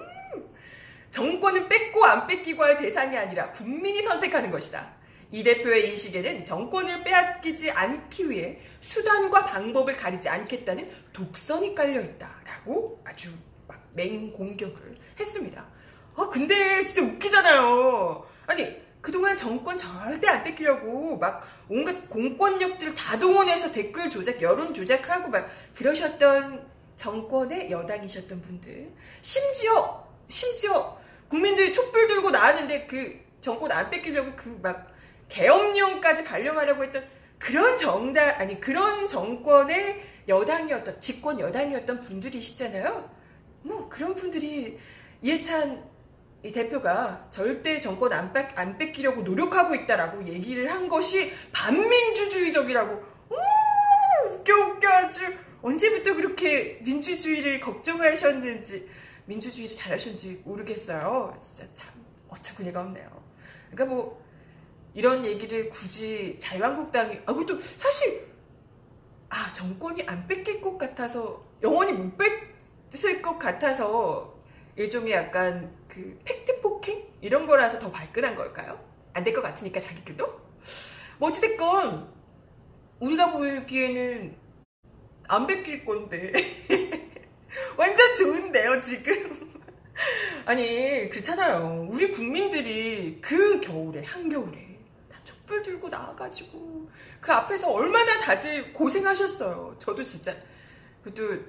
정권은 1.11 1.69
뺏고 1.69 2.03
안 2.03 2.25
뺏기고 2.25 2.63
할 2.63 2.75
대상이 2.77 3.15
아니라 3.15 3.51
국민이 3.51 4.01
선택하는 4.01 4.49
것이다. 4.49 4.91
이 5.29 5.43
대표의 5.43 5.91
인식에는 5.91 6.43
정권을 6.43 7.03
빼앗기지 7.03 7.69
않기 7.69 8.27
위해 8.27 8.59
수단과 8.79 9.45
방법을 9.45 9.95
가리지 9.95 10.27
않겠다는 10.27 10.89
독선이 11.13 11.75
깔려있다라고 11.75 13.03
아주 13.05 13.29
막 13.67 13.79
맹공격을 13.93 14.97
했습니다. 15.19 15.63
아, 16.15 16.27
근데 16.27 16.83
진짜 16.85 17.03
웃기잖아요. 17.03 18.27
아니, 18.47 18.81
그동안 19.01 19.35
정권 19.35 19.77
절대 19.77 20.27
안 20.27 20.43
뺏기려고 20.43 21.17
막 21.17 21.41
온갖 21.67 22.07
공권력들을 22.07 22.93
다 22.93 23.17
동원해서 23.17 23.71
댓글 23.71 24.09
조작, 24.09 24.41
여론 24.41 24.73
조작하고 24.73 25.29
막 25.29 25.47
그러셨던 25.75 26.69
정권의 26.95 27.71
여당이셨던 27.71 28.41
분들. 28.41 28.91
심지어, 29.21 30.07
심지어 30.29 30.97
국민들이 31.27 31.73
촛불 31.73 32.07
들고 32.07 32.29
나왔는데 32.29 32.85
그 32.85 33.19
정권 33.41 33.71
안 33.71 33.89
뺏기려고 33.89 34.35
그막 34.35 34.91
계엄령까지 35.29 36.23
발령하려고 36.23 36.83
했던 36.83 37.03
그런 37.39 37.75
정당 37.77 38.29
아니 38.37 38.59
그런 38.59 39.07
정권의 39.07 40.03
여당이었던 40.27 41.01
집권 41.01 41.39
여당이었던 41.39 42.01
분들이시잖아요. 42.01 43.09
뭐 43.63 43.89
그런 43.89 44.13
분들이 44.13 44.77
이해찬 45.23 45.90
이 46.43 46.51
대표가 46.51 47.27
절대 47.29 47.79
정권 47.79 48.11
안, 48.13 48.33
뺏, 48.33 48.57
안 48.57 48.77
뺏기려고 48.77 49.21
노력하고 49.21 49.75
있다라고 49.75 50.27
얘기를 50.27 50.71
한 50.71 50.87
것이 50.87 51.31
반민주주의적이라고 51.51 53.03
오, 53.29 54.33
웃겨 54.33 54.53
웃겨 54.55 54.87
아주 54.89 55.21
언제부터 55.61 56.15
그렇게 56.15 56.79
민주주의를 56.81 57.59
걱정하셨는지 57.59 58.89
민주주의를 59.25 59.75
잘하셨는지 59.75 60.41
모르겠어요. 60.43 61.37
진짜 61.41 61.63
참 61.75 61.93
어처구니가 62.29 62.81
없네요. 62.81 63.23
그러니까 63.69 63.95
뭐 63.95 64.21
이런 64.95 65.23
얘기를 65.23 65.69
굳이 65.69 66.37
자유한국당이 66.39 67.19
아 67.25 67.33
그것도 67.33 67.59
사실 67.77 68.27
아 69.29 69.53
정권이 69.53 70.03
안 70.07 70.27
뺏길 70.27 70.59
것 70.59 70.77
같아서 70.77 71.45
영원히 71.61 71.93
못 71.93 72.17
뺏을 72.89 73.21
것 73.21 73.37
같아서 73.37 74.35
일종의 74.75 75.13
약간 75.13 75.71
그 75.91 76.19
팩트 76.23 76.61
폭행 76.61 77.05
이런 77.21 77.45
거라서 77.45 77.77
더 77.79 77.91
발끈한 77.91 78.35
걸까요? 78.35 78.79
안 79.13 79.23
될 79.25 79.33
것 79.33 79.41
같으니까 79.41 79.79
자기들도? 79.79 80.25
뭐 81.17 81.29
어찌됐건 81.29 82.07
우리가 83.01 83.31
보기에는 83.33 84.35
안 85.27 85.47
뺏길 85.47 85.83
건데. 85.85 86.31
완전 87.77 88.15
좋은데요 88.15 88.79
지금? 88.81 89.51
아니 90.45 91.09
그렇잖아요. 91.09 91.87
우리 91.89 92.09
국민들이 92.11 93.19
그 93.21 93.59
겨울에 93.59 94.01
한겨울에 94.03 94.79
촛불 95.25 95.61
들고 95.61 95.89
나와가지고 95.89 96.89
그 97.19 97.31
앞에서 97.31 97.69
얼마나 97.69 98.17
다들 98.19 98.71
고생하셨어요. 98.73 99.75
저도 99.77 100.03
진짜. 100.03 100.33
그것도 101.03 101.39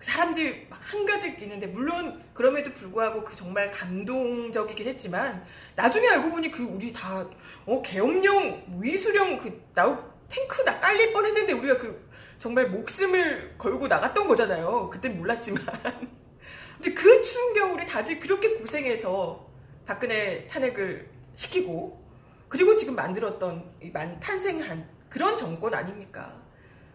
사람들 0.00 0.66
막 0.68 0.78
한가득 0.82 1.40
있는데 1.42 1.66
물론 1.66 2.22
그럼에도 2.34 2.72
불구하고 2.72 3.24
그 3.24 3.34
정말 3.34 3.70
감동적이긴 3.70 4.86
했지만 4.88 5.44
나중에 5.74 6.08
알고 6.08 6.30
보니 6.30 6.50
그 6.50 6.62
우리 6.64 6.92
다 6.92 7.26
어, 7.64 7.82
계엄령 7.82 8.78
위수령 8.80 9.36
그 9.38 9.62
나우 9.74 9.96
탱크 10.28 10.62
나 10.64 10.78
깔릴 10.78 11.12
뻔했는데 11.12 11.52
우리가 11.52 11.76
그 11.76 12.06
정말 12.38 12.68
목숨을 12.68 13.54
걸고 13.56 13.88
나갔던 13.88 14.28
거잖아요. 14.28 14.90
그땐 14.90 15.16
몰랐지만 15.18 15.64
근데 16.76 16.94
그 16.94 17.22
추운 17.22 17.54
겨울에 17.54 17.86
다들 17.86 18.18
그렇게 18.18 18.50
고생해서 18.54 19.46
박근혜 19.86 20.46
탄핵을 20.46 21.08
시키고 21.34 22.04
그리고 22.48 22.74
지금 22.76 22.94
만들었던 22.94 23.72
탄생한 24.20 24.88
그런 25.08 25.36
정권 25.36 25.72
아닙니까? 25.74 26.40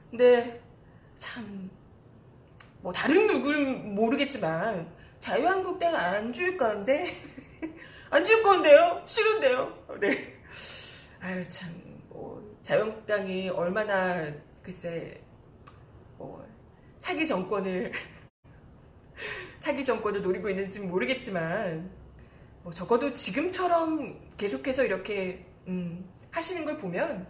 근데 0.09 0.61
참 1.17 1.69
뭐 2.81 2.91
다른 2.91 3.27
누굴 3.27 3.75
모르겠지만 3.77 4.91
자유한국당 5.19 5.95
안 5.95 6.33
줄 6.33 6.57
건데 6.57 7.13
안 8.09 8.23
줄 8.25 8.41
건데요? 8.43 9.03
싫은데요? 9.05 9.97
네. 9.99 10.33
아유 11.19 11.47
참뭐 11.47 12.57
자유한국당이 12.63 13.49
얼마나 13.49 14.31
글쎄 14.63 15.21
뭐 16.17 16.45
차기 16.97 17.25
정권을 17.27 17.91
차기 19.59 19.85
정권을 19.85 20.21
노리고 20.23 20.49
있는지 20.49 20.79
모르겠지만 20.79 21.89
뭐 22.63 22.73
적어도 22.73 23.11
지금처럼 23.11 24.19
계속해서 24.37 24.83
이렇게 24.83 25.45
음, 25.67 26.09
하시는 26.31 26.65
걸 26.65 26.77
보면 26.77 27.27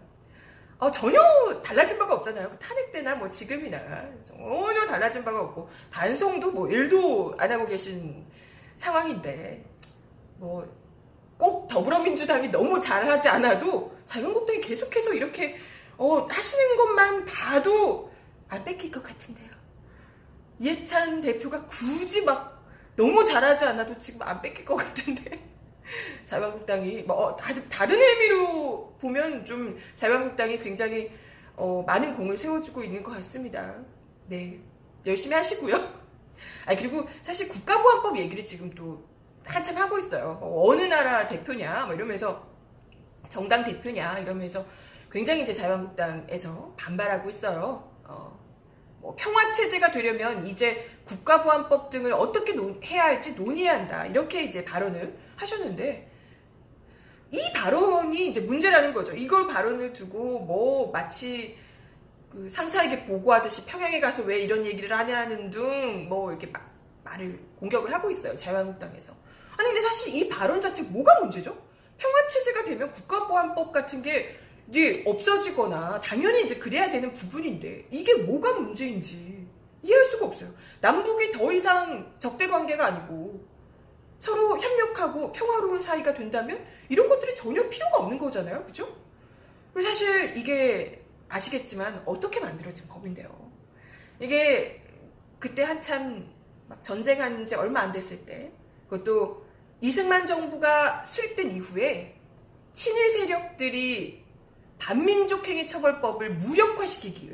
어, 0.82 0.92
전혀 0.92 1.22
달라진 1.64 1.98
바가 1.98 2.16
없잖아요. 2.16 2.50
그 2.50 2.58
탄핵 2.58 2.92
때나 2.92 3.16
뭐 3.16 3.30
지금이나 3.30 3.80
전혀 4.26 4.86
달라진 4.86 5.24
바가 5.24 5.40
없고 5.42 5.70
반송도 5.92 6.52
뭐 6.52 6.68
일도 6.68 7.36
안 7.38 7.50
하고 7.52 7.66
계신 7.66 8.26
상황인데 8.78 9.64
뭐 10.38 10.82
꼭 11.42 11.68
더불어민주당이 11.68 12.50
너무 12.50 12.80
잘하지 12.80 13.28
않아도 13.28 13.98
자유한국당이 14.06 14.62
계속해서 14.62 15.12
이렇게 15.12 15.58
어, 15.98 16.28
하시는 16.30 16.78
것만 16.78 17.26
봐도 17.26 18.12
안 18.48 18.64
뺏길 18.64 18.92
것 18.92 19.02
같은데요. 19.02 19.50
이해찬 20.60 21.22
대표가 21.22 21.66
굳이 21.66 22.24
막 22.24 22.64
너무 22.96 23.26
잘하지 23.26 23.66
않아도 23.66 23.98
지금 23.98 24.22
안 24.22 24.40
뺏길 24.40 24.64
것 24.64 24.76
같은데. 24.76 25.51
자유한국당이 26.32 27.04
뭐 27.04 27.18
어, 27.18 27.36
다른, 27.36 28.02
의미로 28.02 28.96
보면 29.02 29.44
좀 29.44 29.78
자유한국당이 29.96 30.60
굉장히 30.60 31.12
어, 31.58 31.84
많은 31.86 32.16
공을 32.16 32.38
세워주고 32.38 32.84
있는 32.84 33.04
것 33.04 33.12
같습니다. 33.18 33.76
네, 34.28 34.58
열심히 35.06 35.36
하시고요. 35.36 35.76
아 36.66 36.76
그리고 36.76 37.06
사실 37.22 37.50
국가보안법 37.50 38.18
얘기를 38.18 38.46
지금 38.46 38.70
또 38.72 39.04
한참 39.44 39.76
하고 39.76 40.00
있어요. 40.00 40.38
뭐 40.40 40.72
어느 40.72 40.84
나라 40.84 41.28
대표냐, 41.28 41.86
뭐 41.86 41.96
이러면서 41.96 42.48
정당 43.28 43.66
대표냐 43.66 44.20
이러면서 44.20 44.66
굉장히 45.12 45.42
이제 45.42 45.54
자유한국당에서 45.54 46.74
반발하고 46.78 47.30
있어요. 47.30 47.92
어, 48.06 48.40
뭐 49.02 49.14
평화 49.20 49.52
체제가 49.52 49.92
되려면 49.92 50.48
이제 50.48 50.90
국가보안법 51.04 51.90
등을 51.90 52.14
어떻게 52.14 52.54
논, 52.54 52.82
해야 52.86 53.04
할지 53.04 53.36
논의해야 53.36 53.74
한다. 53.74 54.06
이렇게 54.06 54.44
이제 54.44 54.64
발언을 54.64 55.14
하셨는데 55.36 56.11
이 57.32 57.40
발언이 57.54 58.28
이제 58.28 58.40
문제라는 58.42 58.94
거죠. 58.94 59.14
이걸 59.14 59.48
발언을 59.48 59.94
두고 59.94 60.40
뭐 60.40 60.92
마치 60.92 61.58
그 62.30 62.50
상사에게 62.50 63.06
보고하듯이 63.06 63.66
평양에 63.66 64.00
가서 64.00 64.24
왜 64.24 64.40
이런 64.40 64.66
얘기를 64.66 64.98
하냐는 64.98 65.50
등 65.50 66.08
뭐 66.10 66.30
이렇게 66.32 66.48
막 66.48 66.70
말을 67.04 67.40
공격을 67.60 67.94
하고 67.94 68.12
있어요. 68.12 68.36
자유한국당에서. 68.36 69.14
아니 69.58 69.68
근데 69.70 69.82
사실 69.82 70.14
이 70.16 70.28
발언 70.28 70.60
자체 70.60 70.82
뭐가 70.84 71.20
문제죠? 71.22 71.58
평화 71.98 72.28
체제가 72.28 72.64
되면 72.64 72.92
국가보안법 72.92 73.72
같은 73.72 74.02
게 74.02 74.36
이제 74.68 75.04
없어지거나 75.06 76.02
당연히 76.02 76.44
이제 76.44 76.56
그래야 76.56 76.90
되는 76.90 77.14
부분인데 77.14 77.88
이게 77.92 78.14
뭐가 78.16 78.54
문제인지 78.54 79.48
이해할 79.84 80.06
수가 80.06 80.26
없어요. 80.26 80.50
남북이 80.80 81.32
더 81.32 81.52
이상 81.52 82.14
적대 82.20 82.48
관계가 82.48 82.86
아니고 82.88 83.46
서로 84.22 84.56
협력하고 84.56 85.32
평화로운 85.32 85.82
사이가 85.82 86.14
된다면 86.14 86.64
이런 86.90 87.10
것들이 87.10 87.36
전혀 87.36 87.68
필요가 87.70 87.98
없는 87.98 88.20
거잖아요. 88.20 88.64
그죠? 88.66 88.96
사실 89.82 90.38
이게 90.38 91.04
아시겠지만 91.28 92.04
어떻게 92.06 92.40
만들어진 92.40 92.88
법인데요. 92.88 93.52
이게 94.20 94.80
그때 95.40 95.64
한참 95.64 96.32
막 96.68 96.84
전쟁한 96.84 97.48
지 97.48 97.56
얼마 97.56 97.80
안 97.80 97.92
됐을 97.92 98.24
때 98.24 98.52
그것도 98.88 99.44
이승만 99.82 100.28
정부가 100.28 101.04
수립된 101.04 101.50
이후에 101.56 102.16
친일 102.74 103.10
세력들이 103.10 104.24
반민족 104.78 105.48
행위 105.48 105.66
처벌법을 105.66 106.36
무력화시키기 106.36 107.32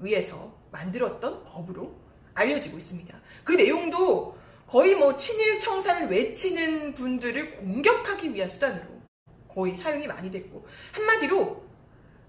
위해서 0.00 0.52
만들었던 0.72 1.44
법으로 1.44 1.94
알려지고 2.34 2.78
있습니다. 2.78 3.16
그 3.44 3.52
내용도 3.52 4.36
거의 4.74 4.96
뭐 4.96 5.16
친일 5.16 5.60
청산을 5.60 6.10
외치는 6.10 6.94
분들을 6.94 7.52
공격하기 7.58 8.34
위한 8.34 8.48
수단으로 8.48 8.84
거의 9.46 9.76
사용이 9.76 10.04
많이 10.08 10.28
됐고 10.32 10.66
한마디로 10.90 11.64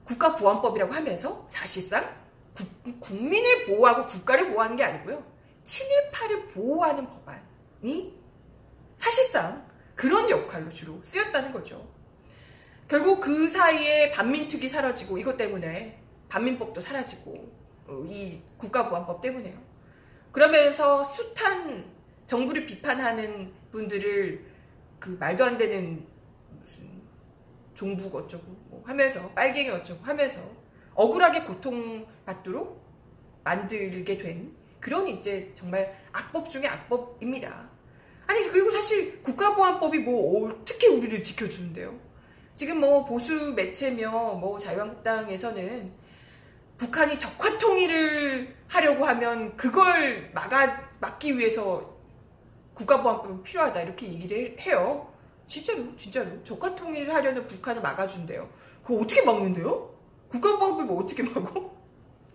국가보안법이라고 0.03 0.93
하면서 0.93 1.43
사실상 1.49 2.07
국, 2.55 2.99
국민을 2.99 3.65
보호하고 3.65 4.05
국가를 4.05 4.51
보호하는 4.51 4.75
게 4.75 4.83
아니고요. 4.83 5.25
친일파를 5.63 6.49
보호하는 6.49 7.07
법안이 7.07 8.13
사실상 8.97 9.67
그런 9.95 10.29
역할로 10.29 10.69
주로 10.69 11.01
쓰였다는 11.01 11.51
거죠. 11.51 11.91
결국 12.87 13.21
그 13.21 13.47
사이에 13.47 14.11
반민특위 14.11 14.69
사라지고 14.69 15.17
이것 15.17 15.35
때문에 15.35 15.99
반민법도 16.29 16.79
사라지고 16.79 17.51
어, 17.87 18.05
이 18.07 18.39
국가보안법 18.57 19.23
때문에요. 19.23 19.57
그러면서 20.31 21.03
숱한 21.05 21.94
정부를 22.25 22.65
비판하는 22.65 23.53
분들을 23.71 24.45
그 24.99 25.09
말도 25.19 25.45
안 25.45 25.57
되는 25.57 26.05
무슨 26.59 26.89
종북 27.73 28.15
어쩌고 28.15 28.43
뭐 28.69 28.83
하면서 28.85 29.29
빨갱이 29.29 29.69
어쩌고 29.69 30.03
하면서 30.03 30.41
억울하게 30.93 31.41
고통받도록 31.43 32.83
만들게 33.43 34.17
된 34.17 34.55
그런 34.79 35.07
이제 35.07 35.51
정말 35.55 35.95
악법 36.11 36.49
중의 36.49 36.67
악법입니다. 36.67 37.69
아니 38.27 38.41
그리고 38.49 38.71
사실 38.71 39.21
국가보안법이 39.21 39.99
뭐 39.99 40.49
어떻게 40.49 40.87
우리를 40.87 41.21
지켜주는데요? 41.21 41.99
지금 42.55 42.79
뭐 42.79 43.05
보수 43.05 43.53
매체며 43.53 44.09
뭐 44.35 44.57
자유한국당에서는 44.57 45.91
북한이 46.77 47.17
적화 47.17 47.57
통일을 47.57 48.55
하려고 48.67 49.05
하면 49.05 49.55
그걸 49.55 50.31
막아 50.33 50.89
막기 50.99 51.37
위해서 51.37 51.94
국가보안법이 52.75 53.43
필요하다 53.43 53.81
이렇게 53.81 54.07
얘기를 54.07 54.59
해요. 54.59 55.11
진짜로 55.47 55.95
진짜로 55.95 56.43
적화 56.43 56.75
통일을 56.75 57.13
하려는 57.13 57.47
북한을 57.47 57.81
막아준대요. 57.81 58.49
그거 58.83 59.01
어떻게 59.01 59.23
막는데요? 59.23 59.93
국가보안법이 60.29 60.83
뭐 60.83 61.03
어떻게 61.03 61.23
막어? 61.23 61.73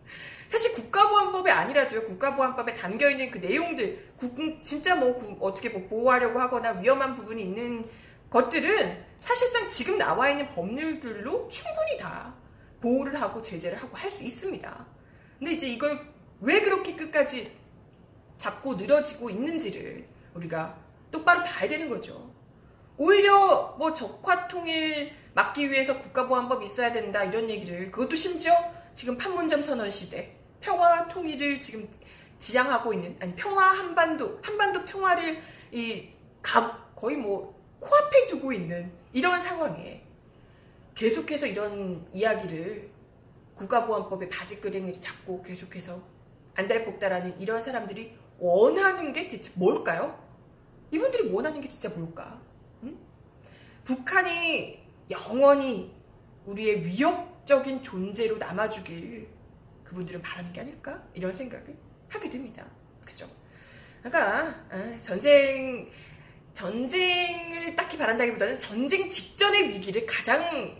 사실 0.50 0.74
국가보안법이 0.74 1.50
아니라도요. 1.50 2.04
국가보안법에 2.04 2.74
담겨 2.74 3.08
있는 3.10 3.30
그 3.30 3.38
내용들, 3.38 4.14
국, 4.16 4.62
진짜 4.62 4.96
뭐 4.96 5.38
어떻게 5.40 5.68
뭐 5.68 5.86
보호하려고 5.88 6.40
하거나 6.40 6.72
위험한 6.72 7.14
부분이 7.14 7.42
있는 7.42 7.84
것들은 8.30 9.04
사실상 9.18 9.68
지금 9.68 9.98
나와 9.98 10.30
있는 10.30 10.48
법률들로 10.54 11.48
충분히 11.48 11.98
다 11.98 12.34
보호를 12.80 13.20
하고 13.20 13.42
제재를 13.42 13.76
하고 13.76 13.96
할 13.96 14.10
수 14.10 14.24
있습니다. 14.24 14.86
근데 15.38 15.52
이제 15.52 15.68
이걸 15.68 16.00
왜 16.40 16.60
그렇게 16.60 16.96
끝까지 16.96 17.52
잡고 18.38 18.74
늘어지고 18.74 19.30
있는지를 19.30 20.06
우리가 20.34 20.78
똑바로 21.10 21.42
봐야 21.44 21.68
되는 21.68 21.88
거죠. 21.88 22.30
오히려 22.96 23.74
뭐 23.78 23.94
적화 23.94 24.46
통일 24.46 25.12
막기 25.34 25.70
위해서 25.70 25.98
국가보안법 25.98 26.62
있어야 26.62 26.92
된다 26.92 27.24
이런 27.24 27.48
얘기를 27.48 27.90
그것도 27.90 28.14
심지어 28.14 28.52
지금 28.92 29.16
판문점 29.16 29.62
선언 29.62 29.90
시대 29.90 30.36
평화 30.60 31.08
통일을 31.08 31.60
지금 31.62 31.88
지향하고 32.38 32.92
있는 32.92 33.16
아니 33.20 33.34
평화 33.36 33.66
한반도 33.66 34.38
한반도 34.42 34.84
평화를 34.84 35.40
이 35.72 36.10
거의 36.94 37.16
뭐 37.16 37.58
코앞에 37.80 38.26
두고 38.26 38.52
있는 38.52 38.92
이런 39.12 39.40
상황에 39.40 40.04
계속해서 40.94 41.46
이런 41.46 42.06
이야기를 42.12 42.90
국가보안법의 43.54 44.28
바지끄댕이를 44.28 45.00
잡고 45.00 45.42
계속해서 45.42 46.02
안달복달하는 46.54 47.38
이런 47.40 47.60
사람들이 47.60 48.16
원하는 48.40 49.12
게 49.12 49.28
대체 49.28 49.52
뭘까요? 49.54 50.18
이분들이 50.90 51.30
원하는 51.30 51.60
게 51.60 51.68
진짜 51.68 51.88
뭘까? 51.90 52.40
응? 52.82 52.96
북한이 53.84 54.82
영원히 55.10 55.94
우리의 56.46 56.84
위협적인 56.84 57.82
존재로 57.82 58.38
남아주길 58.38 59.28
그분들은 59.84 60.22
바라는 60.22 60.52
게 60.52 60.62
아닐까? 60.62 61.02
이런 61.14 61.32
생각을 61.32 61.76
하게 62.08 62.28
됩니다. 62.28 62.66
그죠? 63.04 63.26
그러니까 64.02 64.64
전쟁 64.98 65.90
전쟁을 66.54 67.76
딱히 67.76 67.96
바란다기보다는 67.98 68.58
전쟁 68.58 69.08
직전의 69.08 69.68
위기를 69.68 70.06
가장 70.06 70.76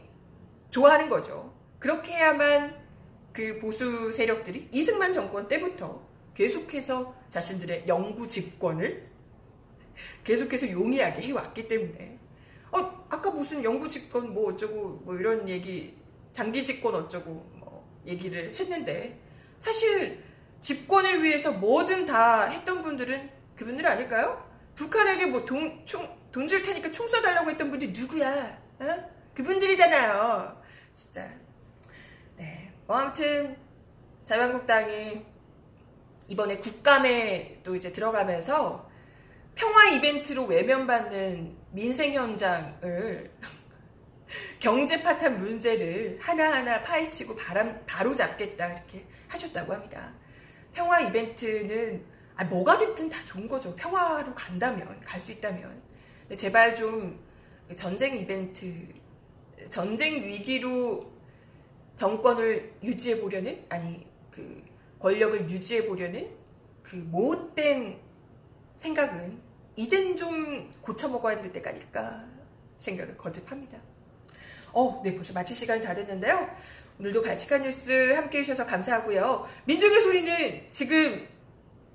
좋아하는 0.71 1.09
거죠. 1.09 1.55
그렇게 1.79 2.13
해야만 2.13 2.81
그 3.33 3.59
보수 3.59 4.11
세력들이 4.11 4.69
이승만 4.73 5.13
정권 5.13 5.47
때부터 5.47 6.10
계속해서 6.41 7.15
자신들의 7.29 7.85
영구 7.87 8.27
집권을 8.27 9.05
계속해서 10.25 10.71
용이하게 10.71 11.21
해왔기 11.21 11.69
때문에 11.69 12.19
어 12.73 12.79
아까 13.11 13.31
무슨 13.31 13.63
영구 13.63 13.87
집권 13.91 14.33
뭐 14.33 14.51
어쩌고 14.51 15.03
뭐 15.05 15.15
이런 15.19 15.47
얘기 15.47 15.99
장기 16.33 16.65
집권 16.65 16.95
어쩌고 16.95 17.31
뭐 17.57 17.87
얘기를 18.07 18.57
했는데 18.59 19.21
사실 19.59 20.23
집권을 20.63 21.23
위해서 21.23 21.53
뭐든 21.53 22.07
다 22.07 22.49
했던 22.49 22.81
분들은 22.81 23.29
그분들 23.57 23.87
아닐까요? 23.87 24.49
북한에게 24.75 25.27
뭐 25.27 25.45
돈, 25.45 25.85
줄 25.85 26.63
테니까 26.63 26.91
총 26.91 27.07
쏴달라고 27.07 27.51
했던 27.51 27.71
분들이 27.71 27.93
누구야? 27.93 28.59
어? 28.79 29.11
그분들이잖아요. 29.35 30.63
진짜. 30.95 31.29
네. 32.39 32.73
뭐 32.87 32.97
아무튼, 32.97 33.57
자유한국당이 34.25 35.30
이번에 36.31 36.59
국감에 36.59 37.59
또 37.65 37.75
이제 37.75 37.93
들어가면서 37.93 38.89
평화 39.57 39.89
이벤트로 39.89 40.45
외면받는 40.45 41.57
민생 41.73 42.13
현장을 42.15 43.31
경제 44.61 45.03
파탄 45.03 45.39
문제를 45.39 46.19
하나하나 46.21 46.83
파헤치고 46.85 47.35
바람, 47.35 47.85
바로 47.85 48.15
잡겠다 48.15 48.73
이렇게 48.73 49.05
하셨다고 49.27 49.75
합니다. 49.75 50.13
평화 50.73 51.01
이벤트는 51.01 52.07
아, 52.37 52.45
뭐가 52.45 52.79
됐든 52.79 53.09
다 53.09 53.19
좋은 53.25 53.49
거죠. 53.49 53.75
평화로 53.75 54.33
간다면 54.33 55.01
갈 55.01 55.21
수 55.21 55.33
있다면 55.33 55.83
제발 56.37 56.77
좀 56.77 57.19
전쟁 57.75 58.17
이벤트 58.17 58.73
전쟁 59.69 60.15
위기로 60.15 61.13
정권을 61.97 62.73
유지해 62.85 63.21
보려는 63.21 63.67
아니 63.69 64.07
그 64.31 64.70
권력을 65.01 65.51
유지해 65.51 65.87
보려는 65.87 66.31
그 66.83 66.97
못된 66.97 67.99
생각은 68.77 69.41
이젠 69.77 70.15
좀 70.15 70.71
고쳐 70.81 71.09
먹어야 71.09 71.41
될 71.41 71.51
때가 71.53 71.71
아닐까 71.71 72.25
생각을 72.79 73.17
거듭합니다. 73.17 73.79
어, 74.73 75.01
네, 75.03 75.15
벌써 75.15 75.33
마칠 75.33 75.57
시간이 75.57 75.83
다 75.83 75.95
됐는데요. 75.95 76.55
오늘도 76.99 77.23
발칙한 77.23 77.63
뉴스 77.63 78.13
함께 78.13 78.39
해주셔서 78.39 78.67
감사하고요. 78.67 79.49
민중의 79.65 80.03
소리는 80.03 80.67
지금 80.71 81.27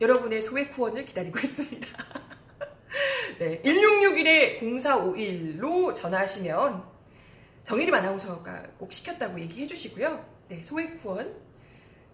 여러분의 0.01 0.41
소액 0.41 0.75
후원을 0.75 1.05
기다리고 1.05 1.37
있습니다. 1.39 1.87
네, 3.39 3.61
1661-0451로 3.61 5.93
전화하시면 5.93 6.83
정일이 7.63 7.93
아나운서가 7.93 8.63
꼭 8.77 8.91
시켰다고 8.91 9.39
얘기해 9.39 9.67
주시고요. 9.67 10.25
네, 10.47 10.63
소액 10.63 10.99
후원, 11.03 11.35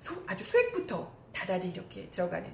소- 0.01 0.21
아주 0.27 0.43
소액부터 0.43 1.09
다달이 1.31 1.69
이렇게 1.69 2.09
들어가는 2.09 2.51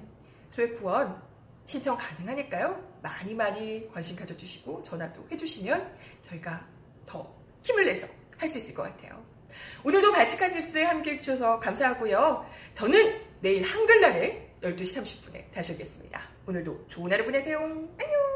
소액 0.50 0.80
후원 0.80 1.20
신청 1.66 1.96
가능하니까요. 1.96 2.98
많이 3.02 3.34
많이 3.34 3.88
관심 3.92 4.14
가져주시고 4.16 4.82
전화도 4.82 5.26
해주시면 5.30 5.94
저희가 6.22 6.64
더 7.04 7.34
힘을 7.62 7.84
내서 7.86 8.06
할 8.36 8.48
수 8.48 8.58
있을 8.58 8.72
것 8.74 8.82
같아요. 8.84 9.20
오늘도 9.84 10.12
발칙한 10.12 10.52
뉴스 10.52 10.78
함께 10.78 11.14
해주셔서 11.14 11.58
감사하고요. 11.58 12.46
저는 12.72 13.20
내일 13.40 13.64
한글날에 13.64 14.54
12시 14.62 15.02
30분에 15.02 15.50
다시 15.52 15.72
오겠습니다. 15.72 16.20
오늘도 16.46 16.86
좋은 16.86 17.10
하루 17.12 17.24
보내세요. 17.24 17.58
안녕! 17.58 18.27